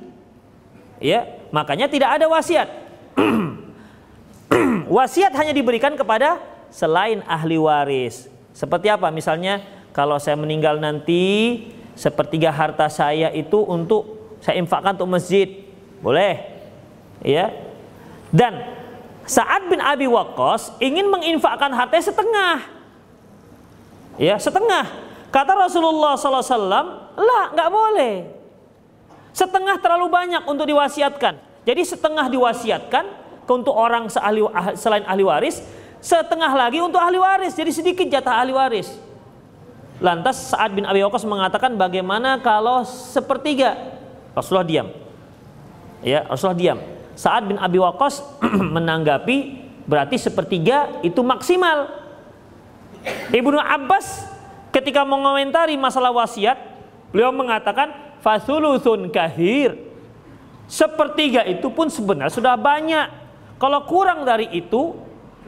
Ya 0.97 1.25
makanya 1.53 1.85
tidak 1.89 2.17
ada 2.17 2.25
wasiat. 2.29 2.69
Wasiat 4.87 5.35
hanya 5.35 5.51
diberikan 5.51 5.93
kepada 5.99 6.39
selain 6.71 7.19
ahli 7.27 7.59
waris. 7.59 8.31
Seperti 8.55 8.89
apa? 8.89 9.11
Misalnya 9.13 9.61
kalau 9.97 10.21
saya 10.21 10.37
meninggal 10.37 10.77
nanti 10.77 11.65
sepertiga 11.97 12.53
harta 12.53 12.85
saya 12.85 13.33
itu 13.33 13.57
untuk 13.65 14.37
saya 14.45 14.61
infakkan 14.61 14.93
untuk 14.93 15.09
masjid 15.17 15.49
boleh 15.97 16.37
ya 17.25 17.49
dan 18.29 18.77
saat 19.25 19.65
bin 19.65 19.81
Abi 19.81 20.05
Waqqas 20.05 20.77
ingin 20.77 21.09
menginfakkan 21.09 21.73
harta 21.73 21.97
setengah 21.97 22.61
ya 24.21 24.37
setengah 24.37 25.07
Kata 25.27 25.53
Rasulullah 25.53 26.15
SAW, 26.15 27.13
lah 27.19 27.45
nggak 27.51 27.69
boleh. 27.69 28.15
Setengah 29.35 29.77
terlalu 29.77 30.07
banyak 30.07 30.43
untuk 30.47 30.65
diwasiatkan. 30.65 31.63
Jadi 31.67 31.81
setengah 31.83 32.31
diwasiatkan 32.31 33.05
untuk 33.45 33.75
orang 33.75 34.07
seahli, 34.07 34.41
ah, 34.49 34.73
selain 34.73 35.03
ahli 35.03 35.23
waris, 35.27 35.59
setengah 35.99 36.49
lagi 36.55 36.79
untuk 36.79 36.97
ahli 36.97 37.19
waris. 37.19 37.53
Jadi 37.53 37.71
sedikit 37.75 38.07
jatah 38.07 38.39
ahli 38.39 38.55
waris. 38.55 38.87
Lantas 39.97 40.53
saat 40.53 40.69
bin 40.77 40.85
Abi 40.85 41.01
Waqqas 41.01 41.25
mengatakan 41.25 41.73
bagaimana 41.73 42.37
kalau 42.37 42.85
sepertiga? 42.85 43.97
Rasulullah 44.37 44.67
diam. 44.67 44.87
Ya, 46.05 46.21
Rasulullah 46.29 46.57
diam. 46.57 46.79
Saat 47.17 47.49
bin 47.49 47.57
Abi 47.57 47.81
Waqqas 47.81 48.21
menanggapi 48.77 49.65
berarti 49.89 50.21
sepertiga 50.21 51.01
itu 51.01 51.17
maksimal. 51.25 51.89
Ibnu 53.33 53.57
Abbas 53.57 54.29
ketika 54.69 55.01
mengomentari 55.01 55.73
masalah 55.79 56.13
wasiat, 56.13 56.61
beliau 57.09 57.33
mengatakan 57.33 58.19
fasulusun 58.21 59.09
kahir. 59.09 59.73
Sepertiga 60.67 61.47
itu 61.47 61.71
pun 61.71 61.89
sebenarnya 61.89 62.37
sudah 62.37 62.53
banyak. 62.53 63.07
Kalau 63.57 63.87
kurang 63.89 64.27
dari 64.27 64.45
itu, 64.53 64.93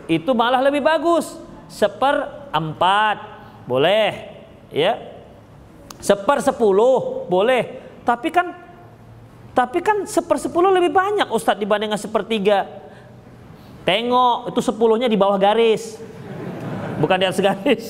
itu 0.09 0.31
malah 0.33 0.63
lebih 0.63 0.81
bagus. 0.81 1.37
Seperempat 1.69 3.21
boleh, 3.69 4.38
ya. 4.71 4.97
Sepersepuluh 5.99 7.27
boleh. 7.27 7.83
Tapi 8.07 8.31
kan, 8.31 8.55
tapi 9.51 9.83
kan 9.83 10.07
sepersepuluh 10.07 10.71
lebih 10.71 10.95
banyak 10.95 11.27
Ustadz 11.29 11.59
dibandingkan 11.59 11.99
sepertiga. 11.99 12.65
Tengok 13.83 14.53
itu 14.53 14.61
sepuluhnya 14.63 15.09
di 15.09 15.17
bawah 15.17 15.35
garis, 15.35 15.97
bukan 16.99 17.17
di 17.17 17.25
atas 17.25 17.39
garis 17.39 17.85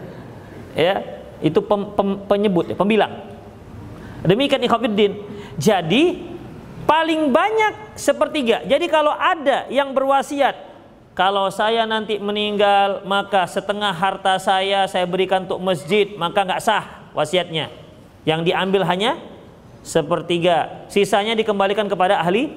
ya 0.76 1.02
itu 1.40 1.58
pem, 1.64 1.80
pem, 1.96 2.08
penyebut 2.28 2.64
ya, 2.72 2.76
pembilang 2.76 3.24
demikian 4.22 4.62
ikhwafiddin 4.62 5.16
jadi 5.56 6.04
paling 6.84 7.32
banyak 7.32 7.96
sepertiga 7.96 8.62
jadi 8.68 8.84
kalau 8.86 9.10
ada 9.10 9.66
yang 9.72 9.96
berwasiat 9.96 10.54
kalau 11.16 11.48
saya 11.48 11.88
nanti 11.88 12.20
meninggal 12.20 13.00
maka 13.08 13.48
setengah 13.48 13.88
harta 13.88 14.36
saya 14.36 14.84
saya 14.84 15.08
berikan 15.08 15.48
untuk 15.48 15.56
masjid 15.64 16.12
maka 16.12 16.44
nggak 16.44 16.60
sah 16.60 17.08
wasiatnya. 17.16 17.72
Yang 18.28 18.52
diambil 18.52 18.84
hanya 18.84 19.16
sepertiga. 19.80 20.84
Sisanya 20.92 21.32
dikembalikan 21.32 21.88
kepada 21.88 22.20
ahli 22.20 22.52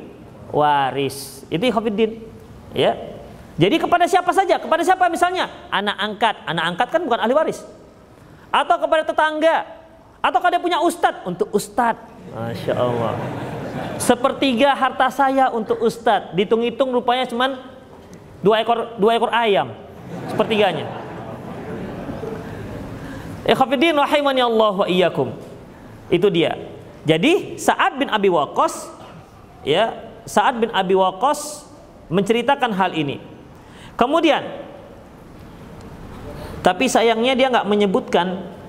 waris. 0.52 1.48
Itu 1.48 1.72
ikhwafiddin 1.72 2.20
ya. 2.76 3.00
Jadi 3.56 3.80
kepada 3.80 4.04
siapa 4.12 4.36
saja? 4.36 4.60
Kepada 4.60 4.84
siapa 4.84 5.08
misalnya? 5.08 5.48
Anak 5.72 5.96
angkat. 5.96 6.36
Anak 6.44 6.66
angkat 6.76 6.88
kan 6.92 7.02
bukan 7.08 7.20
ahli 7.24 7.32
waris. 7.32 7.64
Atau 8.52 8.76
kepada 8.76 9.08
tetangga. 9.08 9.64
Atau 10.20 10.44
kalau 10.44 10.52
dia 10.52 10.60
punya 10.60 10.84
ustadz 10.84 11.24
untuk 11.24 11.48
ustadz 11.56 12.12
masya 12.36 12.76
Allah. 12.76 13.16
Sepertiga 13.96 14.76
harta 14.76 15.08
saya 15.08 15.48
untuk 15.48 15.80
ustadz 15.80 16.36
dihitung-hitung 16.36 16.92
rupanya 16.92 17.24
cuman 17.24 17.79
dua 18.40 18.64
ekor 18.64 19.00
dua 19.00 19.12
ekor 19.16 19.32
ayam 19.34 19.74
sepertiganya 20.32 20.88
Ikhafidin 23.50 23.98
rahimani 23.98 24.46
Allah 24.46 24.74
wa 24.86 24.88
iyyakum 24.88 25.34
itu 26.14 26.28
dia 26.30 26.58
jadi 27.08 27.58
Sa'ad 27.58 27.98
bin 27.98 28.12
Abi 28.12 28.30
Waqqas 28.30 28.92
ya 29.66 29.96
Sa'ad 30.28 30.62
bin 30.62 30.70
Abi 30.70 30.94
Waqqas 30.94 31.66
menceritakan 32.12 32.72
hal 32.76 32.94
ini 32.94 33.18
kemudian 33.98 34.44
tapi 36.60 36.92
sayangnya 36.92 37.34
dia 37.40 37.48
nggak 37.48 37.68
menyebutkan 37.68 38.60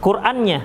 Qurannya. 0.00 0.64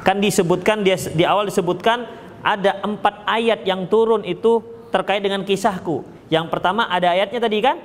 Kan 0.00 0.24
disebutkan 0.24 0.80
dia 0.80 0.96
di 0.96 1.28
awal 1.28 1.44
disebutkan 1.44 2.08
ada 2.40 2.80
empat 2.80 3.28
ayat 3.28 3.68
yang 3.68 3.84
turun 3.84 4.24
itu 4.24 4.64
terkait 4.88 5.20
dengan 5.20 5.44
kisahku. 5.44 6.04
Yang 6.30 6.46
pertama 6.48 6.86
ada 6.86 7.10
ayatnya 7.12 7.40
tadi 7.42 7.58
kan? 7.60 7.76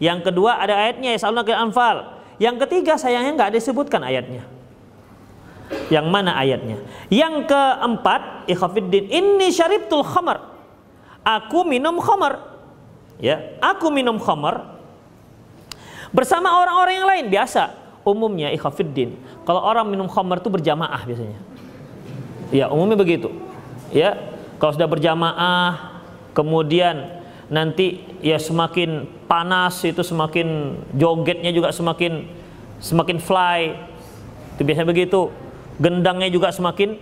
Yang 0.00 0.32
kedua 0.32 0.56
ada 0.56 0.88
ayatnya 0.88 1.14
ya 1.14 1.28
Anfal. 1.60 2.18
Yang 2.40 2.56
ketiga 2.66 2.96
sayangnya 2.96 3.36
nggak 3.36 3.52
disebutkan 3.60 4.00
ayatnya. 4.00 4.48
Yang 5.92 6.06
mana 6.08 6.34
ayatnya? 6.34 6.82
Yang 7.12 7.46
keempat, 7.46 8.48
ikhafiddin, 8.50 9.06
ini 9.06 9.52
syaribtul 9.54 10.02
khamar. 10.02 10.42
Aku 11.22 11.62
minum 11.62 12.00
khamar. 12.00 12.42
Ya, 13.20 13.54
aku 13.60 13.92
minum 13.92 14.16
khamar 14.16 14.80
bersama 16.10 16.58
orang-orang 16.58 16.94
yang 16.98 17.08
lain 17.08 17.26
biasa 17.30 17.70
umumnya 18.02 18.50
ikhafiddin 18.50 19.14
kalau 19.46 19.62
orang 19.62 19.86
minum 19.86 20.10
khamar 20.10 20.42
itu 20.42 20.50
berjamaah 20.50 21.02
biasanya 21.06 21.38
ya 22.50 22.66
umumnya 22.66 22.98
begitu 22.98 23.30
ya 23.94 24.18
kalau 24.58 24.74
sudah 24.74 24.90
berjamaah 24.90 26.02
kemudian 26.34 27.19
nanti 27.50 28.00
ya 28.22 28.38
semakin 28.38 29.10
panas 29.26 29.82
itu 29.82 30.00
semakin 30.06 30.78
jogetnya 30.94 31.50
juga 31.50 31.74
semakin 31.74 32.30
semakin 32.78 33.18
fly 33.18 33.74
itu 34.56 34.62
biasanya 34.62 34.88
begitu 34.88 35.34
gendangnya 35.82 36.30
juga 36.30 36.54
semakin 36.54 36.94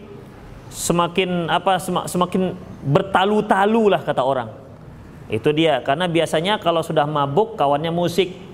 semakin 0.72 1.52
apa 1.52 1.76
semakin 2.08 2.56
bertalu-talu 2.80 3.92
lah 3.92 4.00
kata 4.00 4.24
orang 4.24 4.48
itu 5.28 5.52
dia 5.52 5.84
karena 5.84 6.08
biasanya 6.08 6.56
kalau 6.56 6.80
sudah 6.80 7.04
mabuk 7.04 7.60
kawannya 7.60 7.92
musik 7.92 8.48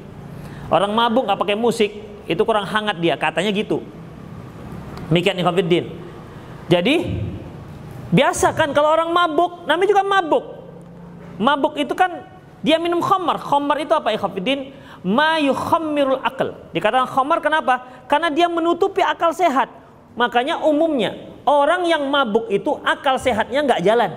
Orang 0.72 0.96
mabuk 0.96 1.28
nggak 1.28 1.40
pakai 1.40 1.56
musik 1.58 1.90
itu 2.24 2.42
kurang 2.46 2.64
hangat 2.64 2.96
dia, 2.96 3.20
katanya 3.20 3.52
gitu. 3.52 3.84
Mikian 5.12 5.36
Ikhwanuddin. 5.36 5.92
Jadi 6.72 6.94
biasa 8.08 8.56
kan 8.56 8.72
kalau 8.72 8.88
orang 8.88 9.12
mabuk, 9.12 9.68
namanya 9.68 9.88
juga 9.92 10.04
mabuk. 10.06 10.44
Mabuk 11.40 11.78
itu 11.78 11.92
kan 11.96 12.30
Dia 12.64 12.80
minum 12.80 13.04
khamar. 13.04 13.36
Khamar 13.44 13.76
itu 13.76 13.92
apa 13.92 14.08
ikhafidin? 14.16 14.72
Ma 15.04 15.36
yukhammirul 15.36 16.16
akal. 16.24 16.56
Dikatakan 16.72 17.04
khamar 17.12 17.44
kenapa? 17.44 17.84
Karena 18.08 18.32
dia 18.32 18.48
menutupi 18.48 19.04
akal 19.04 19.36
sehat. 19.36 19.68
Makanya 20.16 20.64
umumnya 20.64 21.34
orang 21.44 21.84
yang 21.84 22.08
mabuk 22.08 22.48
itu 22.48 22.80
akal 22.82 23.20
sehatnya 23.20 23.60
nggak 23.64 23.84
jalan. 23.84 24.10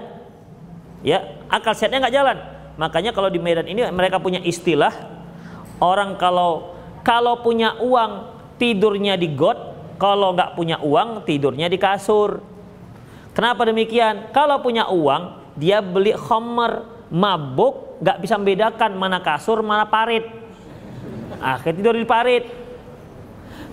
Ya, 1.03 1.43
akal 1.51 1.75
sehatnya 1.75 2.07
nggak 2.07 2.15
jalan. 2.15 2.37
Makanya 2.79 3.11
kalau 3.11 3.27
di 3.27 3.39
Medan 3.41 3.67
ini 3.67 3.83
mereka 3.91 4.17
punya 4.21 4.39
istilah 4.39 4.93
orang 5.83 6.15
kalau 6.15 6.77
kalau 7.03 7.39
punya 7.43 7.77
uang 7.83 8.35
tidurnya 8.59 9.15
di 9.15 9.31
got, 9.31 9.57
kalau 10.01 10.33
nggak 10.33 10.55
punya 10.55 10.79
uang 10.81 11.23
tidurnya 11.27 11.67
di 11.67 11.77
kasur. 11.79 12.41
Kenapa 13.35 13.69
demikian? 13.69 14.33
Kalau 14.33 14.59
punya 14.65 14.89
uang 14.89 15.53
dia 15.57 15.81
beli 15.81 16.13
khamar, 16.13 16.96
mabuk, 17.11 17.99
nggak 18.03 18.17
bisa 18.23 18.35
membedakan 18.39 18.91
mana 18.95 19.19
kasur 19.23 19.63
mana 19.63 19.87
parit. 19.87 20.27
Akhirnya 21.37 21.77
tidur 21.79 21.95
di 21.95 22.07
parit. 22.07 22.45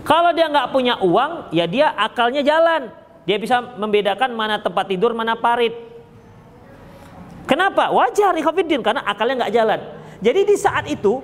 Kalau 0.05 0.37
dia 0.37 0.53
nggak 0.53 0.69
punya 0.69 1.01
uang, 1.01 1.49
ya 1.51 1.65
dia 1.65 1.93
akalnya 1.97 2.45
jalan. 2.45 2.93
Dia 3.25 3.41
bisa 3.41 3.61
membedakan 3.81 4.37
mana 4.37 4.61
tempat 4.61 4.85
tidur 4.85 5.17
mana 5.17 5.33
parit. 5.33 5.73
Kenapa? 7.45 7.93
Wajar 7.93 8.37
ikhafidin 8.37 8.85
karena 8.85 9.05
akalnya 9.05 9.45
nggak 9.45 9.55
jalan. 9.55 9.81
Jadi 10.21 10.41
di 10.49 10.57
saat 10.57 10.89
itu 10.89 11.21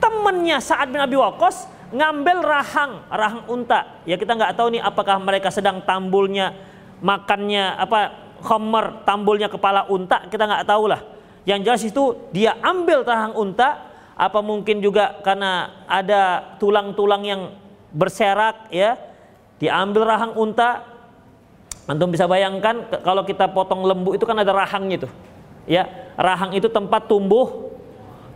temennya 0.00 0.60
saat 0.60 0.88
bin 0.88 1.00
Abi 1.00 1.16
Waqqas 1.16 1.68
ngambil 1.92 2.40
rahang, 2.40 3.04
rahang 3.12 3.44
unta. 3.48 4.00
Ya 4.08 4.16
kita 4.16 4.36
nggak 4.36 4.56
tahu 4.56 4.76
nih 4.76 4.82
apakah 4.84 5.20
mereka 5.20 5.52
sedang 5.52 5.84
tambulnya 5.84 6.56
makannya 7.00 7.76
apa 7.76 8.00
khamar 8.40 9.04
tambulnya 9.04 9.52
kepala 9.52 9.84
unta 9.88 10.24
kita 10.28 10.48
nggak 10.48 10.64
tahu 10.64 10.88
lah. 10.88 11.19
Yang 11.48 11.60
jelas 11.64 11.82
itu 11.88 12.04
dia 12.30 12.56
ambil 12.60 13.04
rahang 13.04 13.32
unta 13.36 13.88
apa 14.16 14.44
mungkin 14.44 14.84
juga 14.84 15.20
karena 15.24 15.84
ada 15.88 16.54
tulang-tulang 16.60 17.22
yang 17.24 17.42
berserak 17.90 18.68
ya 18.68 18.96
diambil 19.56 20.04
rahang 20.04 20.36
unta. 20.36 20.84
Antum 21.90 22.12
bisa 22.12 22.30
bayangkan 22.30 22.86
kalau 23.02 23.26
kita 23.26 23.50
potong 23.50 23.82
lembu 23.82 24.14
itu 24.14 24.22
kan 24.22 24.38
ada 24.38 24.52
rahangnya 24.54 25.08
tuh 25.08 25.12
ya. 25.66 25.88
Rahang 26.14 26.52
itu 26.54 26.68
tempat 26.68 27.08
tumbuh 27.08 27.72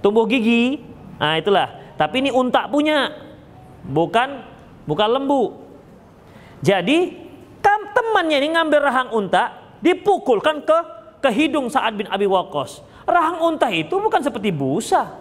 tumbuh 0.01 0.25
gigi. 0.25 0.81
Nah 1.21 1.39
itulah. 1.39 1.71
Tapi 1.95 2.27
ini 2.27 2.31
unta 2.35 2.67
punya 2.67 3.13
bukan 3.87 4.43
bukan 4.89 5.09
lembu. 5.21 5.63
Jadi 6.65 7.25
temannya 8.15 8.39
ini 8.43 8.49
ngambil 8.55 8.81
rahang 8.83 9.11
unta 9.15 9.75
dipukulkan 9.83 10.63
ke 10.63 10.79
ke 11.19 11.31
hidung 11.35 11.67
Sa'ad 11.67 11.99
bin 11.99 12.07
Abi 12.07 12.31
Waqqas 12.31 12.79
rahang 13.05 13.39
unta 13.41 13.69
itu 13.71 13.93
bukan 13.93 14.21
seperti 14.21 14.51
busa 14.51 15.17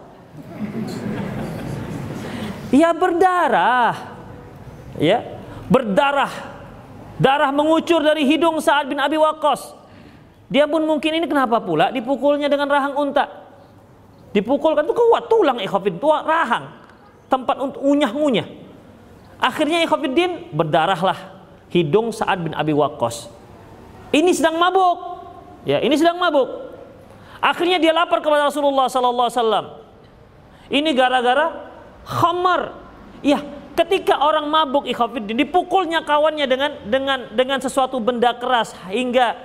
ya 2.73 2.89
berdarah 2.95 4.15
ya 4.99 5.19
berdarah 5.67 6.33
darah 7.19 7.51
mengucur 7.53 8.01
dari 8.01 8.25
hidung 8.25 8.57
Sa'ad 8.57 8.89
bin 8.89 8.97
Abi 8.97 9.19
Waqqas 9.19 9.83
dia 10.53 10.69
pun 10.69 10.85
mungkin 10.85 11.17
ini 11.17 11.25
kenapa 11.25 11.57
pula 11.65 11.89
dipukulnya 11.89 12.45
dengan 12.45 12.69
rahang 12.69 12.93
unta. 12.93 13.25
Dipukulkan 14.37 14.85
itu 14.85 14.93
kuat 14.93 15.25
tulang 15.25 15.57
ikhafid 15.57 15.97
tua 15.97 16.21
rahang. 16.21 16.69
Tempat 17.25 17.57
untuk 17.57 17.81
unyah-ngunyah. 17.81 18.45
Akhirnya 19.41 19.81
ikhafiddin 19.81 20.53
berdarahlah 20.53 21.17
hidung 21.73 22.13
Sa'ad 22.13 22.45
bin 22.45 22.53
Abi 22.53 22.69
Waqqas. 22.69 23.33
Ini 24.13 24.29
sedang 24.29 24.61
mabuk. 24.61 25.25
Ya, 25.65 25.81
ini 25.81 25.97
sedang 25.97 26.21
mabuk. 26.21 26.72
Akhirnya 27.43 27.75
dia 27.75 27.91
lapar 27.91 28.23
kepada 28.23 28.47
Rasulullah 28.47 28.87
sallallahu 28.87 29.27
alaihi 29.27 29.39
wasallam. 29.43 29.65
Ini 30.71 30.89
gara-gara 30.95 31.67
khamar. 32.07 32.71
Ya, 33.19 33.43
ketika 33.75 34.15
orang 34.23 34.47
mabuk 34.47 34.87
ikhafiddin 34.87 35.35
dipukulnya 35.35 36.07
kawannya 36.07 36.47
dengan 36.47 36.71
dengan 36.87 37.19
dengan 37.35 37.59
sesuatu 37.59 37.99
benda 37.99 38.31
keras 38.39 38.71
hingga 38.87 39.35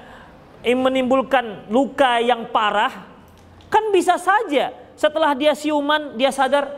menimbulkan 0.62 1.66
luka 1.74 2.22
yang 2.22 2.46
parah, 2.54 3.02
kan 3.66 3.90
bisa 3.90 4.14
saja 4.14 4.70
setelah 4.94 5.34
dia 5.34 5.58
siuman 5.58 6.14
dia 6.14 6.30
sadar, 6.30 6.70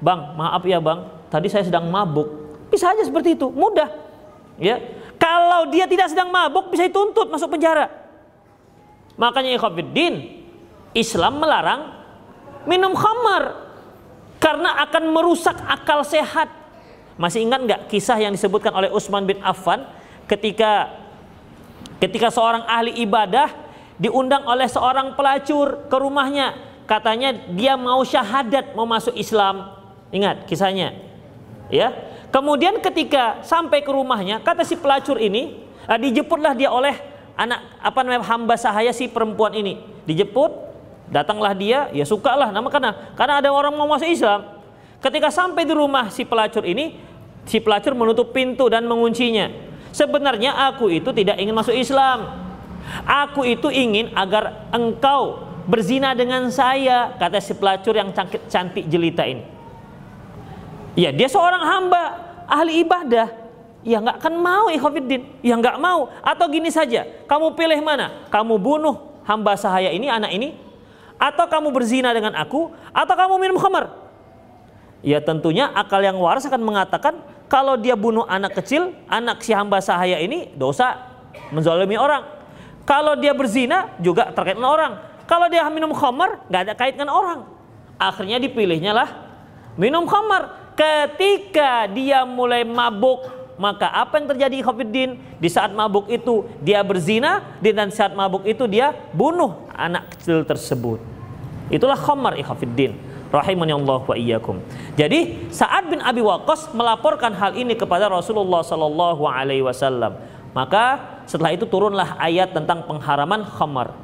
bang 0.00 0.32
maaf 0.32 0.64
ya 0.64 0.80
bang, 0.80 1.12
tadi 1.28 1.52
saya 1.52 1.68
sedang 1.68 1.92
mabuk. 1.92 2.40
Bisa 2.72 2.88
aja 2.88 3.04
seperti 3.04 3.36
itu, 3.36 3.52
mudah. 3.52 3.88
Ya, 4.56 4.80
kalau 5.20 5.68
dia 5.68 5.84
tidak 5.84 6.08
sedang 6.08 6.32
mabuk 6.32 6.72
bisa 6.72 6.88
dituntut 6.88 7.28
masuk 7.28 7.52
penjara. 7.52 8.01
Makanya 9.20 9.56
ikhwatiddin, 9.56 10.44
Islam 10.96 11.40
melarang 11.40 11.92
minum 12.68 12.92
khamar 12.96 13.72
karena 14.40 14.82
akan 14.88 15.12
merusak 15.12 15.56
akal 15.68 16.04
sehat. 16.04 16.48
Masih 17.20 17.44
ingat 17.44 17.60
nggak 17.62 17.80
kisah 17.92 18.16
yang 18.16 18.32
disebutkan 18.32 18.72
oleh 18.72 18.88
Utsman 18.88 19.28
bin 19.28 19.38
Affan 19.44 19.84
ketika 20.26 21.02
Ketika 22.02 22.34
seorang 22.34 22.66
ahli 22.66 22.98
ibadah 23.06 23.46
diundang 23.94 24.42
oleh 24.42 24.66
seorang 24.66 25.14
pelacur 25.14 25.86
ke 25.86 25.94
rumahnya, 25.94 26.58
katanya 26.82 27.30
dia 27.54 27.78
mau 27.78 28.02
syahadat, 28.02 28.74
mau 28.74 28.82
masuk 28.82 29.14
Islam. 29.14 29.70
Ingat 30.10 30.50
kisahnya. 30.50 30.98
Ya. 31.70 31.94
Kemudian 32.34 32.82
ketika 32.82 33.46
sampai 33.46 33.86
ke 33.86 33.90
rumahnya, 33.94 34.42
kata 34.42 34.66
si 34.66 34.74
pelacur 34.74 35.14
ini, 35.14 35.62
ah, 35.86 35.94
dijemputlah 35.94 36.58
dia 36.58 36.74
oleh 36.74 36.98
anak 37.36 37.80
apa 37.80 37.98
namanya 38.04 38.24
hamba 38.28 38.54
sahaya 38.56 38.92
si 38.92 39.08
perempuan 39.08 39.52
ini. 39.56 39.80
Dijemput, 40.04 40.50
datanglah 41.12 41.52
dia, 41.52 41.88
ya 41.92 42.04
sukalah 42.06 42.50
nama 42.50 42.68
karena 42.72 42.90
karena 43.14 43.34
ada 43.40 43.48
orang 43.52 43.74
mau 43.76 43.88
masuk 43.90 44.08
Islam. 44.08 44.62
Ketika 45.02 45.34
sampai 45.34 45.66
di 45.66 45.74
rumah 45.74 46.08
si 46.14 46.22
pelacur 46.22 46.62
ini, 46.62 46.94
si 47.44 47.58
pelacur 47.58 47.92
menutup 47.98 48.30
pintu 48.30 48.70
dan 48.70 48.86
menguncinya. 48.86 49.50
Sebenarnya 49.92 50.56
aku 50.72 50.88
itu 50.88 51.10
tidak 51.12 51.36
ingin 51.36 51.52
masuk 51.52 51.74
Islam. 51.74 52.40
Aku 53.04 53.44
itu 53.46 53.68
ingin 53.68 54.10
agar 54.16 54.70
engkau 54.72 55.52
berzina 55.66 56.14
dengan 56.14 56.50
saya, 56.50 57.14
kata 57.18 57.38
si 57.38 57.54
pelacur 57.54 57.94
yang 57.94 58.10
cantik, 58.14 58.46
cantik 58.50 58.86
jelita 58.86 59.26
ini. 59.26 59.42
Ya, 60.98 61.08
dia 61.08 61.28
seorang 61.28 61.62
hamba, 61.62 62.02
ahli 62.46 62.84
ibadah. 62.84 63.41
Ya 63.82 63.98
nggak 63.98 64.22
akan 64.22 64.34
mau 64.38 64.66
ikhwafiddin. 64.70 65.42
Ya 65.42 65.58
nggak 65.58 65.76
mau. 65.82 66.10
Atau 66.22 66.46
gini 66.50 66.70
saja, 66.70 67.06
kamu 67.26 67.58
pilih 67.58 67.78
mana? 67.82 68.26
Kamu 68.30 68.58
bunuh 68.58 69.22
hamba 69.26 69.58
sahaya 69.58 69.90
ini, 69.90 70.06
anak 70.06 70.30
ini, 70.34 70.54
atau 71.18 71.46
kamu 71.50 71.74
berzina 71.74 72.14
dengan 72.14 72.34
aku, 72.38 72.70
atau 72.94 73.14
kamu 73.14 73.34
minum 73.42 73.58
khamar. 73.58 73.90
Ya 75.02 75.18
tentunya 75.18 75.66
akal 75.74 75.98
yang 75.98 76.14
waras 76.22 76.46
akan 76.46 76.62
mengatakan 76.62 77.18
kalau 77.50 77.74
dia 77.74 77.98
bunuh 77.98 78.22
anak 78.30 78.62
kecil, 78.62 78.94
anak 79.10 79.42
si 79.42 79.50
hamba 79.50 79.82
sahaya 79.82 80.22
ini 80.22 80.54
dosa 80.54 80.94
menzalimi 81.50 81.98
orang. 81.98 82.22
Kalau 82.86 83.18
dia 83.18 83.34
berzina 83.34 83.90
juga 83.98 84.30
terkait 84.30 84.54
dengan 84.54 84.70
orang. 84.70 84.92
Kalau 85.26 85.50
dia 85.50 85.66
minum 85.74 85.90
khamar 85.90 86.46
nggak 86.46 86.62
ada 86.70 86.74
kait 86.78 86.94
orang. 87.02 87.50
Akhirnya 87.98 88.38
dipilihnya 88.38 88.94
lah 88.94 89.08
minum 89.74 90.06
khamar. 90.06 90.62
Ketika 90.72 91.84
dia 91.92 92.24
mulai 92.24 92.64
mabuk, 92.64 93.41
maka 93.60 93.88
apa 93.88 94.16
yang 94.16 94.26
terjadi 94.32 94.64
Khafiddin? 94.64 95.20
Di 95.36 95.48
saat 95.52 95.72
mabuk 95.76 96.08
itu 96.08 96.48
dia 96.64 96.80
berzina 96.80 97.58
dan 97.60 97.92
saat 97.92 98.16
mabuk 98.16 98.48
itu 98.48 98.64
dia 98.64 98.96
bunuh 99.12 99.68
anak 99.76 100.16
kecil 100.16 100.44
tersebut. 100.46 100.98
Itulah 101.72 101.96
khamar 101.96 102.36
ikhafiddin 102.36 102.92
rahimani 103.32 103.72
Allah 103.72 104.00
wa 104.04 104.12
iyyakum. 104.12 104.60
Jadi 104.92 105.48
Sa'ad 105.48 105.88
bin 105.88 106.04
Abi 106.04 106.20
Waqqas 106.20 106.76
melaporkan 106.76 107.32
hal 107.32 107.56
ini 107.56 107.72
kepada 107.72 108.12
Rasulullah 108.12 108.60
sallallahu 108.60 109.24
alaihi 109.24 109.64
wasallam. 109.64 110.20
Maka 110.52 111.00
setelah 111.24 111.56
itu 111.56 111.64
turunlah 111.64 112.20
ayat 112.20 112.52
tentang 112.52 112.84
pengharaman 112.84 113.48
khamar. 113.48 113.96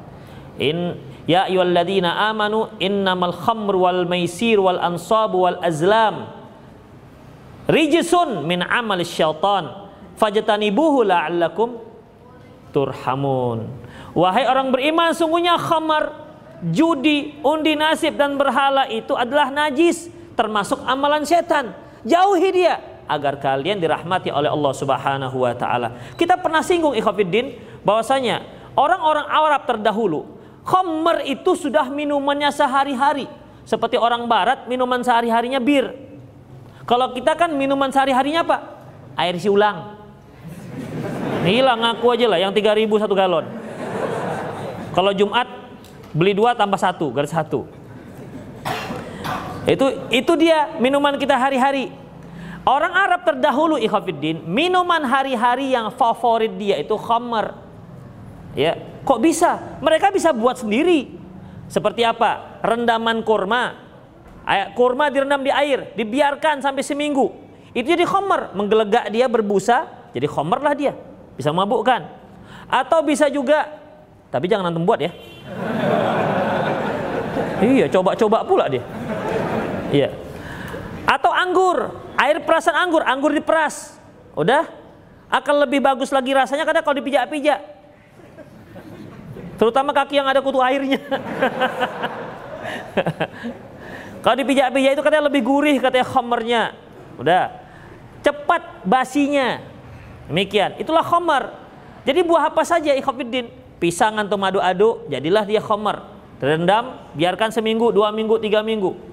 In 0.57 0.97
ya 1.29 1.45
ayyuhalladzina 1.45 2.33
amanu 2.33 2.73
innamal 2.81 3.37
khamr 3.37 3.77
wal 3.77 4.03
maisir 4.09 4.57
wal 4.57 4.81
ansab 4.81 5.37
wal 5.37 5.61
azlam 5.61 6.38
rijsun 7.69 8.43
min 8.49 8.65
amal 8.65 8.99
syaitan 9.05 9.93
fajtanibuhu 10.17 11.05
la'allakum 11.05 11.79
turhamun. 12.75 13.69
Wahai 14.17 14.49
orang 14.49 14.73
beriman, 14.73 15.13
sungguhnya 15.13 15.55
khamar 15.55 16.11
judi, 16.73 17.39
undi 17.45 17.77
nasib 17.77 18.17
dan 18.17 18.35
berhala 18.35 18.89
itu 18.89 19.13
adalah 19.13 19.53
najis, 19.53 20.09
termasuk 20.33 20.81
amalan 20.83 21.23
setan. 21.23 21.71
Jauhi 22.03 22.49
dia 22.51 22.81
agar 23.09 23.41
kalian 23.41 23.81
dirahmati 23.81 24.29
oleh 24.29 24.49
Allah 24.49 24.73
Subhanahu 24.73 25.37
wa 25.41 25.53
taala. 25.57 26.13
Kita 26.13 26.37
pernah 26.37 26.61
singgung 26.61 26.93
ikhwatiddin 26.93 27.57
bahwasanya 27.81 28.45
orang-orang 28.77 29.25
Arab 29.25 29.65
terdahulu 29.65 30.39
khamr 30.63 31.25
itu 31.25 31.57
sudah 31.57 31.89
minumannya 31.89 32.53
sehari-hari. 32.53 33.25
Seperti 33.65 33.97
orang 33.97 34.25
barat 34.25 34.65
minuman 34.65 35.01
sehari-harinya 35.01 35.61
bir. 35.61 35.93
Kalau 36.89 37.13
kita 37.13 37.37
kan 37.37 37.53
minuman 37.53 37.93
sehari-harinya 37.93 38.41
apa? 38.41 38.57
Air 39.13 39.37
isi 39.37 39.45
ulang. 39.45 39.93
Hilang 41.45 41.85
aku 41.85 42.17
aja 42.17 42.25
lah 42.25 42.41
yang 42.41 42.49
3000 42.49 42.89
satu 42.97 43.13
galon. 43.13 43.45
Kalau 44.97 45.13
Jumat 45.13 45.59
Beli 46.09 46.33
dua 46.33 46.57
tambah 46.57 46.77
satu, 46.81 47.13
garis 47.13 47.29
satu. 47.29 47.69
Itu 49.69 50.09
itu 50.09 50.33
dia 50.41 50.73
minuman 50.81 51.13
kita 51.21 51.37
hari-hari. 51.37 51.93
Orang 52.65 52.93
Arab 52.93 53.21
terdahulu 53.25 53.77
ikhafidin, 53.77 54.41
minuman 54.45 55.05
hari-hari 55.05 55.73
yang 55.73 55.93
favorit 55.93 56.53
dia 56.57 56.81
itu 56.81 56.97
khamar. 56.97 57.61
Ya, 58.57 58.81
kok 59.05 59.21
bisa? 59.21 59.61
Mereka 59.85 60.09
bisa 60.09 60.33
buat 60.33 60.57
sendiri. 60.57 61.13
Seperti 61.69 62.01
apa? 62.01 62.59
Rendaman 62.65 63.21
kurma. 63.21 63.88
Kurma 64.73 65.13
direndam 65.13 65.45
di 65.45 65.53
air, 65.53 65.93
dibiarkan 65.93 66.65
sampai 66.65 66.81
seminggu. 66.81 67.29
Itu 67.69 67.85
jadi 67.85 68.01
khamar, 68.01 68.57
menggelegak 68.57 69.13
dia 69.13 69.29
berbusa, 69.29 69.85
jadi 70.09 70.25
khamar 70.25 70.57
lah 70.65 70.73
dia. 70.73 70.97
Bisa 71.37 71.53
mabukkan. 71.53 72.09
Atau 72.65 73.05
bisa 73.05 73.29
juga, 73.29 73.69
tapi 74.33 74.49
jangan 74.49 74.73
antum 74.73 74.89
buat 74.89 74.97
ya. 74.97 75.13
iya, 77.77 77.85
coba-coba 77.93 78.41
pula 78.41 78.65
dia. 78.65 78.81
Iya. 79.93 80.09
Atau 81.05 81.29
anggur, 81.29 81.93
air 82.17 82.41
perasan 82.41 82.73
anggur, 82.73 83.05
anggur 83.05 83.29
diperas. 83.29 84.01
Udah? 84.33 84.65
Akan 85.29 85.61
lebih 85.61 85.77
bagus 85.77 86.09
lagi 86.09 86.33
rasanya 86.33 86.65
kadang 86.65 86.81
kalau 86.81 86.97
dipijak-pijak. 86.97 87.61
Terutama 89.61 89.93
kaki 89.93 90.17
yang 90.17 90.25
ada 90.25 90.41
kutu 90.41 90.57
airnya. 90.57 90.97
kalau 94.19 94.35
dipijak-pijak 94.39 94.99
itu 94.99 95.03
katanya 95.03 95.25
lebih 95.31 95.41
gurih 95.43 95.79
katanya 95.79 96.07
khamernya. 96.07 96.63
Udah. 97.19 97.45
Cepat 98.19 98.83
basinya. 98.83 99.63
Demikian. 100.27 100.75
Itulah 100.79 101.03
khamer. 101.03 101.55
Jadi 102.03 102.19
buah 102.23 102.51
apa 102.51 102.63
saja 102.67 102.95
ikhwafiddin. 102.95 103.51
Pisang 103.79 104.19
atau 104.19 104.35
madu-adu, 104.35 105.07
jadilah 105.07 105.47
dia 105.47 105.63
khamer. 105.63 106.03
Terendam, 106.39 106.99
biarkan 107.15 107.51
seminggu, 107.51 107.95
dua 107.95 108.11
minggu, 108.11 108.39
tiga 108.39 108.63
minggu 108.63 109.09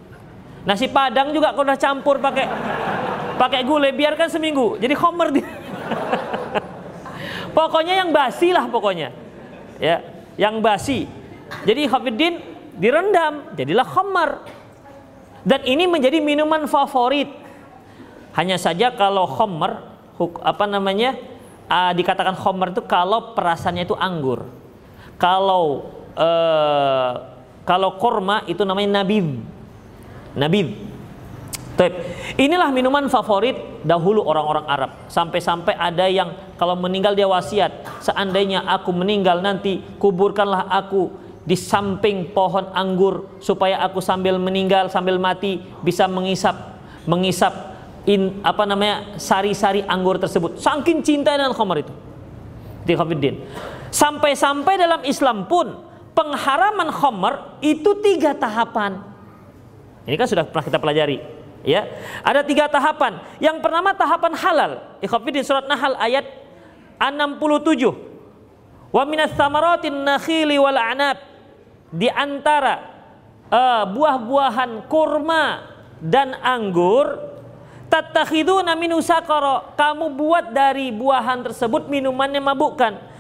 Nasi 0.67 0.91
padang 0.91 1.31
juga 1.31 1.55
kalau 1.55 1.63
udah 1.63 1.79
campur 1.79 2.19
pakai 2.19 2.51
pakai 3.39 3.63
gulai 3.63 3.95
biarkan 3.95 4.27
seminggu. 4.27 4.75
Jadi 4.83 4.99
homer 4.99 5.31
dia. 5.31 5.47
pokoknya 7.57 8.03
yang 8.03 8.11
basi 8.11 8.51
lah 8.51 8.67
pokoknya. 8.67 9.15
Ya, 9.79 10.03
yang 10.35 10.59
basi. 10.59 11.07
Jadi 11.63 11.87
Hafidin 11.87 12.43
direndam, 12.75 13.55
jadilah 13.55 13.87
homer. 13.87 14.43
Dan 15.47 15.63
ini 15.63 15.87
menjadi 15.87 16.19
minuman 16.19 16.67
favorit. 16.67 17.31
Hanya 18.35 18.59
saja 18.59 18.91
kalau 18.91 19.31
homer 19.31 19.79
apa 20.43 20.65
namanya? 20.67 21.15
Uh, 21.67 21.91
dikatakan 21.95 22.35
homer 22.35 22.75
itu 22.75 22.83
kalau 22.83 23.35
perasannya 23.35 23.87
itu 23.87 23.95
anggur. 23.95 24.47
Kalau 25.23 25.95
uh, 26.19 27.13
kalau 27.63 27.99
korma 27.99 28.43
itu 28.47 28.63
namanya 28.67 29.03
nabib 29.03 29.43
Nabid. 30.37 30.69
Taip. 31.77 31.93
Inilah 32.41 32.73
minuman 32.73 33.05
favorit 33.09 33.57
dahulu 33.85 34.25
orang-orang 34.25 34.65
Arab. 34.65 34.91
Sampai-sampai 35.13 35.77
ada 35.77 36.09
yang 36.09 36.33
kalau 36.57 36.77
meninggal 36.77 37.13
dia 37.13 37.29
wasiat, 37.29 38.01
seandainya 38.01 38.65
aku 38.65 38.93
meninggal 38.93 39.45
nanti 39.45 39.81
kuburkanlah 40.01 40.69
aku 40.73 41.13
di 41.47 41.55
samping 41.55 42.35
pohon 42.35 42.67
anggur 42.75 43.39
supaya 43.39 43.79
aku 43.87 44.03
sambil 44.03 44.35
meninggal 44.37 44.91
sambil 44.91 45.15
mati 45.17 45.63
bisa 45.87 46.11
mengisap 46.11 46.75
mengisap 47.07 47.55
in, 48.07 48.43
apa 48.43 48.67
namanya 48.67 49.19
sari-sari 49.19 49.87
anggur 49.87 50.19
tersebut. 50.19 50.59
Saking 50.59 51.03
cinta 51.07 51.35
dengan 51.35 51.55
khamar 51.55 51.87
itu. 51.87 51.95
Di 52.87 52.95
Sampai-sampai 53.91 54.79
dalam 54.79 55.03
Islam 55.03 55.51
pun 55.51 55.75
pengharaman 56.15 56.91
khamar 56.95 57.59
itu 57.63 57.99
tiga 57.99 58.35
tahapan. 58.35 59.03
Ini 60.07 60.15
kan 60.15 60.27
sudah 60.31 60.47
pernah 60.47 60.65
kita 60.67 60.79
pelajari. 60.79 61.19
Ya, 61.67 61.83
ada 62.23 62.47
tiga 62.47 62.71
tahapan. 62.71 63.19
Yang 63.43 63.59
pertama 63.59 63.91
tahapan 63.91 64.33
halal. 64.39 64.73
Ikhafidin 65.03 65.43
surat 65.43 65.67
Nahl 65.67 65.99
ayat 65.99 66.23
67. 67.03 68.95
Wa 68.95 69.03
minas 69.03 69.35
samaratin 69.35 70.07
nakhili 70.07 70.63
wal 70.63 70.79
anab. 70.79 71.19
Di 71.97 72.13
antara 72.13 72.97
uh, 73.49 73.89
buah-buahan 73.89 74.85
kurma 74.87 75.65
dan 75.97 76.37
anggur 76.45 77.17
tattakhiduna 77.89 78.77
minu 78.77 79.01
sakara. 79.01 79.73
Kamu 79.75 80.13
buat 80.13 80.53
dari 80.53 80.93
buahan 80.93 81.47
tersebut 81.47 81.89
minuman 81.89 82.29
yang 82.29 82.45
mabukkan 82.45 83.17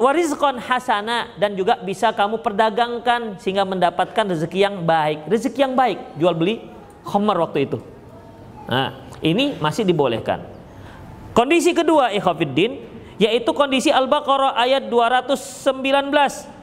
warizkon 0.00 0.56
hasana 0.62 1.34
dan 1.36 1.52
juga 1.58 1.76
bisa 1.82 2.14
kamu 2.14 2.40
perdagangkan 2.40 3.36
sehingga 3.42 3.68
mendapatkan 3.68 4.24
rezeki 4.32 4.58
yang 4.64 4.76
baik. 4.86 5.28
Rezeki 5.28 5.60
yang 5.60 5.74
baik, 5.76 5.98
jual 6.16 6.32
beli 6.32 6.62
khamar 7.04 7.36
waktu 7.42 7.68
itu. 7.68 7.78
Nah, 8.68 9.04
ini 9.20 9.56
masih 9.58 9.84
dibolehkan. 9.84 10.44
Kondisi 11.36 11.76
kedua 11.76 12.10
ikhwafiddin 12.14 12.86
yaitu 13.18 13.50
kondisi 13.50 13.90
Al-Baqarah 13.90 14.54
ayat 14.54 14.86
219. 14.86 16.57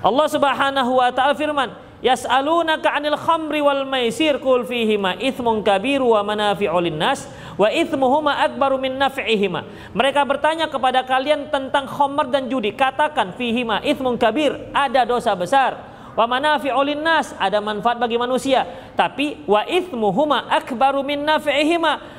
Allah 0.00 0.26
Subhanahu 0.32 0.96
wa 0.96 1.12
taala 1.12 1.36
firman, 1.36 1.76
Yas'alunaka 2.00 2.96
'anil 2.96 3.16
khamri 3.20 3.60
wal 3.60 3.84
maisir 3.84 4.40
qul 4.40 4.64
fihima 4.64 5.20
itsmun 5.20 5.60
kabiru 5.60 6.16
wa 6.16 6.24
manafi'u 6.24 6.72
linnas 6.80 7.28
wa 7.60 7.68
itsmuhuma 7.68 8.40
akbaru 8.40 8.80
min 8.80 8.96
naf'ihima. 8.96 9.92
Mereka 9.92 10.24
bertanya 10.24 10.64
kepada 10.72 11.04
kalian 11.04 11.52
tentang 11.52 11.84
khamr 11.84 12.32
dan 12.32 12.48
judi. 12.48 12.72
Katakan 12.72 13.36
fihima 13.36 13.84
itsmun 13.84 14.16
kabir, 14.16 14.72
ada 14.72 15.04
dosa 15.04 15.36
besar. 15.36 15.76
Wa 16.16 16.24
manafi'u 16.24 16.80
linnas, 16.80 17.36
ada 17.36 17.60
manfaat 17.60 18.00
bagi 18.00 18.16
manusia. 18.16 18.64
Tapi 18.96 19.44
wa 19.44 19.68
itsmuhuma 19.68 20.48
akbaru 20.48 21.04
min 21.04 21.20
naf'ihima. 21.20 22.16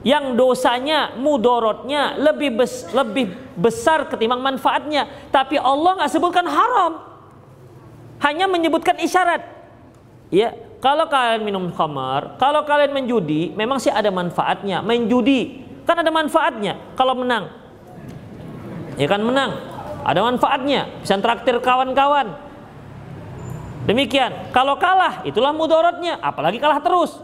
Yang 0.00 0.32
dosanya, 0.32 1.12
mudorotnya 1.20 2.16
lebih 2.16 2.56
bes, 2.56 2.88
lebih 2.96 3.36
besar 3.52 4.08
ketimbang 4.08 4.40
manfaatnya. 4.40 5.28
Tapi 5.28 5.60
Allah 5.60 6.00
nggak 6.00 6.08
sebutkan 6.08 6.48
haram 6.48 7.09
hanya 8.20 8.46
menyebutkan 8.48 9.00
isyarat. 9.00 9.42
Ya, 10.30 10.54
kalau 10.78 11.10
kalian 11.10 11.42
minum 11.42 11.68
khamar, 11.74 12.40
kalau 12.40 12.62
kalian 12.64 12.94
menjudi, 12.94 13.52
memang 13.52 13.82
sih 13.82 13.90
ada 13.92 14.08
manfaatnya. 14.08 14.80
Main 14.80 15.10
judi 15.10 15.66
kan 15.84 15.98
ada 15.98 16.12
manfaatnya 16.12 16.78
kalau 16.94 17.18
menang. 17.18 17.50
Ya 18.94 19.08
kan 19.08 19.24
menang, 19.24 19.56
ada 20.04 20.20
manfaatnya, 20.20 21.00
bisa 21.00 21.16
traktir 21.18 21.56
kawan-kawan. 21.58 22.36
Demikian, 23.88 24.52
kalau 24.52 24.76
kalah 24.76 25.24
itulah 25.24 25.56
mudorotnya, 25.56 26.20
apalagi 26.20 26.60
kalah 26.60 26.84
terus. 26.84 27.16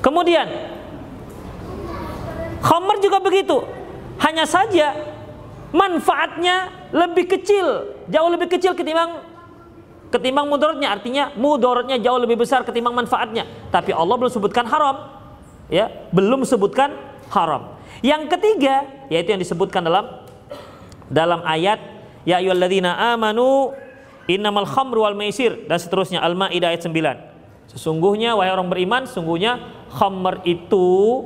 Kemudian 0.00 0.46
khamar 2.62 3.02
juga 3.02 3.18
begitu. 3.18 3.66
Hanya 4.22 4.46
saja 4.46 4.94
manfaatnya 5.74 6.70
lebih 6.94 7.26
kecil, 7.36 7.95
jauh 8.10 8.30
lebih 8.30 8.48
kecil 8.50 8.72
ketimbang 8.72 9.22
ketimbang 10.10 10.46
mudorotnya. 10.46 10.94
Artinya 10.94 11.34
mudorotnya 11.34 11.98
jauh 11.98 12.18
lebih 12.18 12.40
besar 12.40 12.62
ketimbang 12.62 12.94
manfaatnya. 12.94 13.46
Tapi 13.70 13.90
Allah 13.92 14.16
belum 14.16 14.32
sebutkan 14.32 14.64
haram, 14.66 14.96
ya, 15.68 15.90
belum 16.14 16.46
sebutkan 16.46 16.94
haram. 17.30 17.76
Yang 18.04 18.36
ketiga 18.36 18.86
yaitu 19.08 19.32
yang 19.34 19.40
disebutkan 19.40 19.86
dalam 19.86 20.26
dalam 21.06 21.40
ayat 21.46 21.78
ya 22.26 22.42
ayyuhalladzina 22.42 23.14
amanu 23.14 23.72
innamal 24.26 24.66
khamru 24.66 25.06
wal 25.06 25.14
maisir 25.14 25.64
dan 25.70 25.78
seterusnya 25.78 26.20
Al-Maidah 26.20 26.74
ayat 26.74 26.82
9. 26.84 27.72
Sesungguhnya 27.76 28.34
wahai 28.38 28.52
orang 28.54 28.70
beriman, 28.70 29.06
sungguhnya 29.06 29.58
khamr 29.90 30.42
itu 30.46 31.22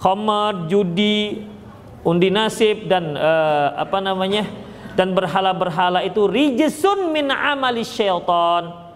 khamr, 0.00 0.68
judi, 0.68 1.44
undi 2.04 2.28
nasib 2.32 2.88
dan 2.88 3.16
uh, 3.16 3.76
apa 3.76 4.00
namanya 4.00 4.48
dan 4.94 5.14
berhala-berhala 5.14 6.02
itu 6.06 6.26
rijesun 6.26 7.10
min 7.10 7.30
amali 7.30 7.86
syaitan. 7.86 8.90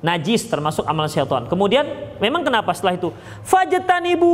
Najis 0.00 0.48
termasuk 0.48 0.88
amal 0.88 1.12
syaitan. 1.12 1.44
Kemudian 1.44 2.16
memang 2.18 2.40
kenapa 2.40 2.72
setelah 2.72 2.96
itu? 2.96 3.12
Fajtanibu 3.44 4.32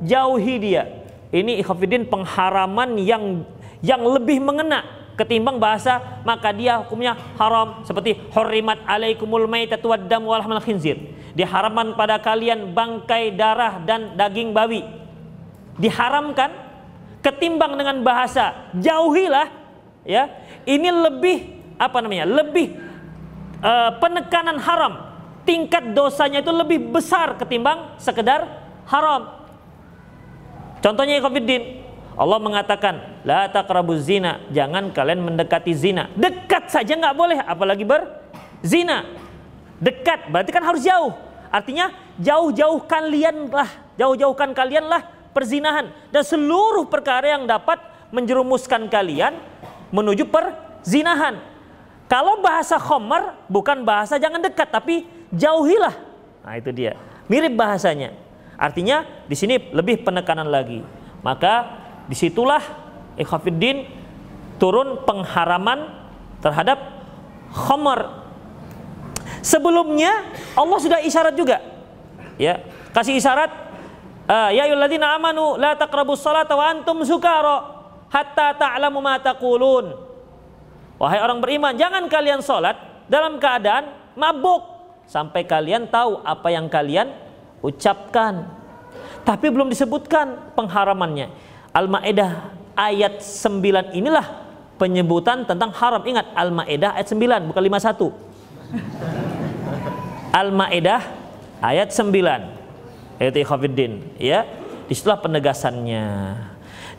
jauhi 0.00 0.56
dia. 0.56 0.88
Ini 1.28 1.60
ikhafidin 1.60 2.08
pengharaman 2.08 2.96
yang 3.02 3.44
yang 3.84 4.00
lebih 4.00 4.40
mengena 4.40 5.04
ketimbang 5.14 5.60
bahasa 5.60 6.22
maka 6.24 6.50
dia 6.56 6.80
hukumnya 6.80 7.18
haram. 7.36 7.84
Seperti 7.84 8.16
hurimat 8.32 8.80
alaikumul 8.88 9.44
maitatu 9.44 9.92
waddam 9.92 10.24
wal 10.24 10.40
khinzir. 10.62 10.96
Diharamkan 11.34 11.98
pada 11.98 12.16
kalian 12.22 12.72
bangkai 12.72 13.34
darah 13.34 13.82
dan 13.82 14.14
daging 14.14 14.54
babi. 14.54 14.86
Diharamkan 15.76 16.54
ketimbang 17.20 17.74
dengan 17.74 18.00
bahasa 18.06 18.70
jauhilah 18.78 19.63
ya. 20.04 20.30
Ini 20.64 20.88
lebih 20.88 21.36
apa 21.80 21.98
namanya 21.98 22.28
lebih 22.28 22.76
uh, 23.60 23.98
penekanan 23.98 24.60
haram. 24.60 25.12
Tingkat 25.44 25.92
dosanya 25.92 26.40
itu 26.40 26.48
lebih 26.48 26.88
besar 26.88 27.36
ketimbang 27.36 28.00
sekedar 28.00 28.48
haram. 28.88 29.44
Contohnya 30.80 31.20
Ikhwanuddin 31.20 31.84
Allah 32.14 32.38
mengatakan 32.40 33.24
la 33.26 33.50
taqrabuz 33.52 34.08
zina. 34.08 34.40
Jangan 34.54 34.94
kalian 34.94 35.20
mendekati 35.20 35.76
zina. 35.76 36.08
Dekat 36.16 36.72
saja 36.72 36.96
nggak 36.96 37.16
boleh 37.16 37.38
apalagi 37.44 37.84
berzina 37.84 39.24
dekat 39.84 40.30
berarti 40.32 40.50
kan 40.54 40.64
harus 40.64 40.80
jauh. 40.80 41.12
Artinya 41.52 41.92
jauh-jauhkan 42.18 43.06
kalianlah, 43.06 43.68
jauh-jauhkan 43.94 44.50
kalianlah 44.56 45.06
perzinahan. 45.30 45.92
Dan 46.10 46.22
seluruh 46.26 46.88
perkara 46.90 47.38
yang 47.38 47.46
dapat 47.46 47.78
menjerumuskan 48.10 48.90
kalian 48.90 49.38
menuju 49.94 50.26
perzinahan. 50.26 51.38
Kalau 52.10 52.42
bahasa 52.42 52.76
khomer 52.76 53.38
bukan 53.46 53.86
bahasa 53.86 54.18
jangan 54.18 54.42
dekat 54.42 54.68
tapi 54.74 55.06
jauhilah. 55.30 55.94
Nah 56.42 56.54
itu 56.58 56.74
dia. 56.74 56.98
Mirip 57.30 57.54
bahasanya. 57.54 58.12
Artinya 58.58 59.06
di 59.30 59.38
sini 59.38 59.70
lebih 59.70 60.02
penekanan 60.02 60.50
lagi. 60.50 60.82
Maka 61.22 61.80
di 62.10 62.18
situlah 62.18 62.60
ikhafidin 63.16 63.88
turun 64.58 65.06
pengharaman 65.06 65.88
terhadap 66.42 66.78
khomer. 67.54 68.26
Sebelumnya 69.40 70.28
Allah 70.58 70.78
sudah 70.82 71.00
isyarat 71.00 71.34
juga. 71.38 71.62
Ya, 72.34 72.66
kasih 72.90 73.14
isyarat 73.14 73.50
uh, 74.26 74.50
ya 74.50 74.66
ayyuhalladzina 74.66 75.16
amanu 75.16 75.54
la 75.54 75.78
taqrabus 75.78 76.20
salata 76.20 76.58
wa 76.58 76.66
antum 76.66 77.06
sukara 77.06 77.73
hatta 78.14 78.54
ta'lamu 78.54 79.02
ma 79.02 79.18
taqulun. 79.18 79.90
Wahai 81.02 81.18
orang 81.18 81.42
beriman, 81.42 81.74
jangan 81.74 82.06
kalian 82.06 82.38
salat 82.38 82.78
dalam 83.10 83.42
keadaan 83.42 84.14
mabuk 84.14 84.62
sampai 85.10 85.42
kalian 85.42 85.90
tahu 85.90 86.22
apa 86.22 86.54
yang 86.54 86.70
kalian 86.70 87.10
ucapkan. 87.58 88.46
Tapi 89.26 89.50
belum 89.50 89.66
disebutkan 89.66 90.54
pengharamannya. 90.54 91.34
Al-Maidah 91.74 92.54
ayat 92.78 93.18
9 93.18 93.90
inilah 93.98 94.46
penyebutan 94.78 95.42
tentang 95.42 95.74
haram. 95.74 96.06
Ingat 96.06 96.30
Al-Maidah 96.38 96.94
ayat 96.94 97.10
9 97.10 97.50
bukan 97.50 97.62
51. 97.66 98.14
Al-Maidah 100.30 101.02
ayat 101.64 101.88
9. 101.90 103.18
Ayat 103.18 103.34
ya. 104.20 104.40
Di 104.84 104.92
situlah 104.92 105.16
penegasannya. 105.16 106.04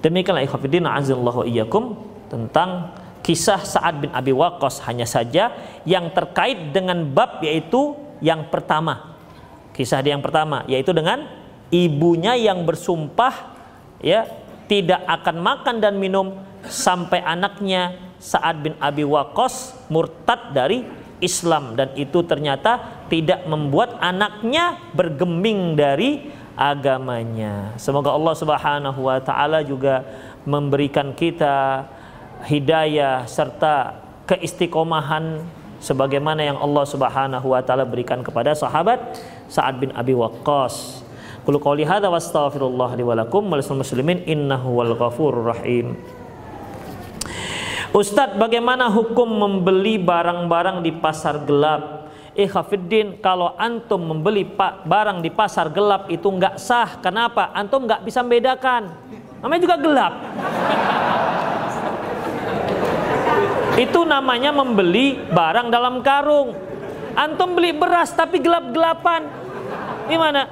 Demikianlah 0.05 0.45
ikhwatiddin 0.45 0.85
azallahu 0.85 1.49
iyyakum 1.49 1.97
tentang 2.29 2.93
kisah 3.25 3.57
Sa'ad 3.65 4.05
bin 4.05 4.13
Abi 4.13 4.29
Waqqas 4.29 4.85
hanya 4.85 5.09
saja 5.09 5.49
yang 5.81 6.13
terkait 6.13 6.69
dengan 6.69 7.01
bab 7.09 7.41
yaitu 7.41 7.97
yang 8.21 8.45
pertama. 8.53 9.17
Kisah 9.73 10.05
dia 10.05 10.13
yang 10.13 10.21
pertama 10.21 10.61
yaitu 10.69 10.93
dengan 10.93 11.25
ibunya 11.73 12.37
yang 12.37 12.61
bersumpah 12.69 13.57
ya 13.97 14.29
tidak 14.69 15.01
akan 15.09 15.41
makan 15.41 15.75
dan 15.81 15.97
minum 15.97 16.37
sampai 16.69 17.25
anaknya 17.25 17.97
Sa'ad 18.21 18.61
bin 18.61 18.77
Abi 18.77 19.01
Waqqas 19.01 19.89
murtad 19.89 20.53
dari 20.53 20.85
Islam 21.17 21.73
dan 21.73 21.97
itu 21.97 22.21
ternyata 22.21 23.01
tidak 23.09 23.41
membuat 23.49 23.97
anaknya 23.97 24.77
bergeming 24.93 25.73
dari 25.73 26.29
agamanya. 26.55 27.75
Semoga 27.75 28.15
Allah 28.15 28.35
Subhanahu 28.35 28.99
wa 29.05 29.19
taala 29.19 29.61
juga 29.61 30.03
memberikan 30.47 31.11
kita 31.11 31.85
hidayah 32.47 33.27
serta 33.27 33.99
keistiqomahan 34.25 35.43
sebagaimana 35.83 36.41
yang 36.41 36.57
Allah 36.57 36.83
Subhanahu 36.87 37.47
wa 37.51 37.61
taala 37.61 37.83
berikan 37.85 38.23
kepada 38.23 38.55
sahabat 38.55 39.19
Sa'ad 39.51 39.77
bin 39.77 39.91
Abi 39.93 40.15
Waqqas. 40.15 41.05
Qul 41.45 41.61
qouli 41.61 41.85
hadza 41.85 42.09
wastaghfirullah 42.09 42.97
li 42.97 43.05
wa 43.05 43.13
lakum 43.13 43.45
muslimin 43.45 44.25
innahu 44.25 44.81
wal 44.81 44.97
ghafurur 44.97 45.53
rahim. 45.53 45.93
Ustadz, 47.95 48.35
bagaimana 48.35 48.91
hukum 48.91 49.29
membeli 49.29 49.95
barang-barang 49.95 50.83
di 50.83 50.91
pasar 50.91 51.47
gelap 51.47 51.94
Ikhafiddin 52.35 53.23
kalau 53.23 53.55
antum 53.55 54.11
membeli 54.11 54.43
barang 54.83 55.23
di 55.23 55.31
pasar 55.31 55.71
gelap 55.71 56.11
itu 56.11 56.27
nggak 56.27 56.59
sah. 56.59 56.99
Kenapa? 56.99 57.55
Antum 57.55 57.87
nggak 57.87 58.03
bisa 58.03 58.19
membedakan. 58.19 58.91
Namanya 59.39 59.61
juga 59.63 59.77
gelap. 59.79 60.13
itu 63.75 64.07
namanya 64.07 64.55
membeli 64.55 65.19
barang 65.31 65.67
dalam 65.71 66.03
karung. 66.03 66.55
Antum 67.15 67.55
beli 67.55 67.71
beras 67.71 68.11
tapi 68.11 68.43
gelap-gelapan. 68.43 69.31
Gimana? 70.11 70.51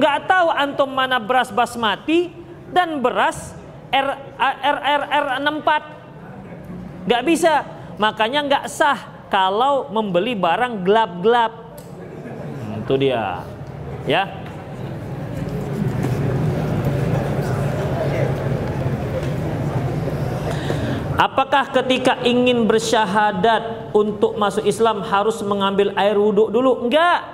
Nggak 0.00 0.16
tahu 0.24 0.48
antum 0.48 0.88
mana 0.88 1.20
beras 1.20 1.52
basmati 1.52 2.32
dan 2.72 3.04
beras 3.04 3.52
R, 3.92 4.16
R, 4.40 4.78
R, 4.80 5.02
R 5.12 5.26
64. 5.44 7.04
Nggak 7.04 7.22
bisa. 7.28 7.54
Makanya 8.00 8.40
nggak 8.48 8.64
sah 8.72 9.17
kalau 9.28 9.92
membeli 9.92 10.34
barang 10.34 10.84
gelap-gelap. 10.84 11.52
Hmm, 11.84 12.82
itu 12.84 12.94
dia. 13.00 13.44
Ya. 14.08 14.28
Apakah 21.18 21.74
ketika 21.74 22.22
ingin 22.22 22.70
bersyahadat 22.70 23.90
untuk 23.90 24.38
masuk 24.38 24.62
Islam 24.62 25.02
harus 25.02 25.42
mengambil 25.42 25.90
air 25.98 26.14
wudhu 26.14 26.46
dulu? 26.46 26.86
Enggak. 26.86 27.26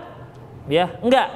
Ya, 0.73 0.89
enggak. 1.05 1.29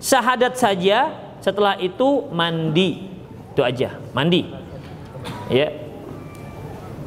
Syahadat 0.00 0.56
saja, 0.56 1.12
setelah 1.44 1.76
itu 1.76 2.24
mandi. 2.32 3.12
Itu 3.52 3.60
aja, 3.60 4.00
mandi. 4.16 4.48
Ya, 5.52 5.83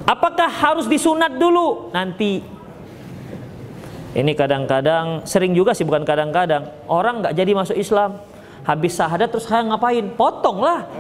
Apakah 0.08 0.48
harus 0.48 0.88
disunat 0.88 1.36
dulu? 1.36 1.92
Nanti. 1.92 2.40
Ini 4.16 4.32
kadang-kadang 4.34 5.28
sering 5.28 5.52
juga 5.52 5.76
sih 5.76 5.84
bukan 5.84 6.08
kadang-kadang 6.08 6.72
orang 6.88 7.22
nggak 7.22 7.36
jadi 7.36 7.52
masuk 7.52 7.76
Islam. 7.76 8.24
Habis 8.64 8.96
syahadat 8.96 9.30
terus 9.30 9.46
saya 9.46 9.68
ngapain? 9.68 10.08
Potong 10.16 10.64
lah. 10.64 10.88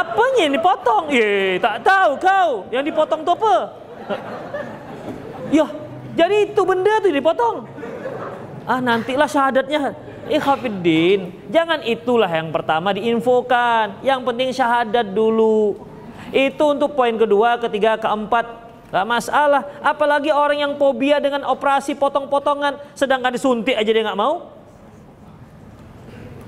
Apanya 0.00 0.40
yang 0.48 0.54
dipotong? 0.56 1.04
Ye, 1.12 1.60
tak 1.60 1.84
tahu 1.84 2.16
kau. 2.18 2.50
Yang 2.72 2.84
dipotong 2.90 3.20
itu 3.20 3.32
apa? 3.36 3.54
ya, 5.52 5.66
jadi 6.16 6.50
itu 6.50 6.62
benda 6.64 7.04
tuh 7.04 7.12
dipotong. 7.12 7.56
Ah, 8.64 8.80
nantilah 8.80 9.28
syahadatnya. 9.28 9.92
Ikhafiddin, 10.24 11.36
jangan 11.52 11.84
itulah 11.84 12.32
yang 12.32 12.48
pertama 12.48 12.96
diinfokan. 12.96 14.00
Yang 14.00 14.20
penting 14.24 14.48
syahadat 14.56 15.12
dulu. 15.12 15.92
Itu 16.30 16.72
untuk 16.72 16.96
poin 16.96 17.12
kedua, 17.16 17.60
ketiga, 17.60 17.98
keempat. 18.00 18.64
Gak 18.94 19.06
masalah. 19.08 19.66
Apalagi 19.82 20.30
orang 20.30 20.62
yang 20.62 20.72
fobia 20.78 21.18
dengan 21.18 21.42
operasi 21.50 21.98
potong-potongan. 21.98 22.78
Sedangkan 22.94 23.34
disuntik 23.34 23.74
aja 23.74 23.90
dia 23.90 24.04
gak 24.06 24.16
mau. 24.16 24.54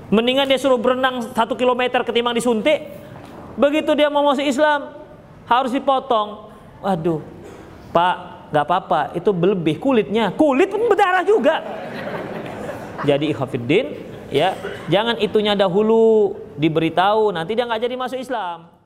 Mendingan 0.07 0.47
dia 0.47 0.55
suruh 0.55 0.79
berenang 0.79 1.35
satu 1.35 1.59
kilometer 1.59 2.07
ketimbang 2.07 2.33
disuntik. 2.39 2.87
Begitu 3.59 3.91
dia 3.97 4.07
mau 4.07 4.23
masuk 4.23 4.47
Islam, 4.47 4.95
harus 5.49 5.75
dipotong. 5.75 6.47
Waduh, 6.79 7.19
Pak, 7.91 8.15
gak 8.55 8.63
apa-apa. 8.63 9.01
Itu 9.19 9.35
berlebih 9.35 9.83
kulitnya. 9.83 10.31
Kulit 10.31 10.71
pun 10.71 10.87
berdarah 10.87 11.27
juga. 11.27 11.59
Jadi 13.03 13.29
ikhafiddin, 13.35 14.07
ya 14.31 14.55
jangan 14.87 15.19
itunya 15.19 15.55
dahulu 15.55 16.35
diberitahu 16.59 17.31
nanti 17.31 17.53
dia 17.53 17.63
nggak 17.67 17.83
jadi 17.83 17.95
masuk 17.95 18.19
Islam 18.19 18.76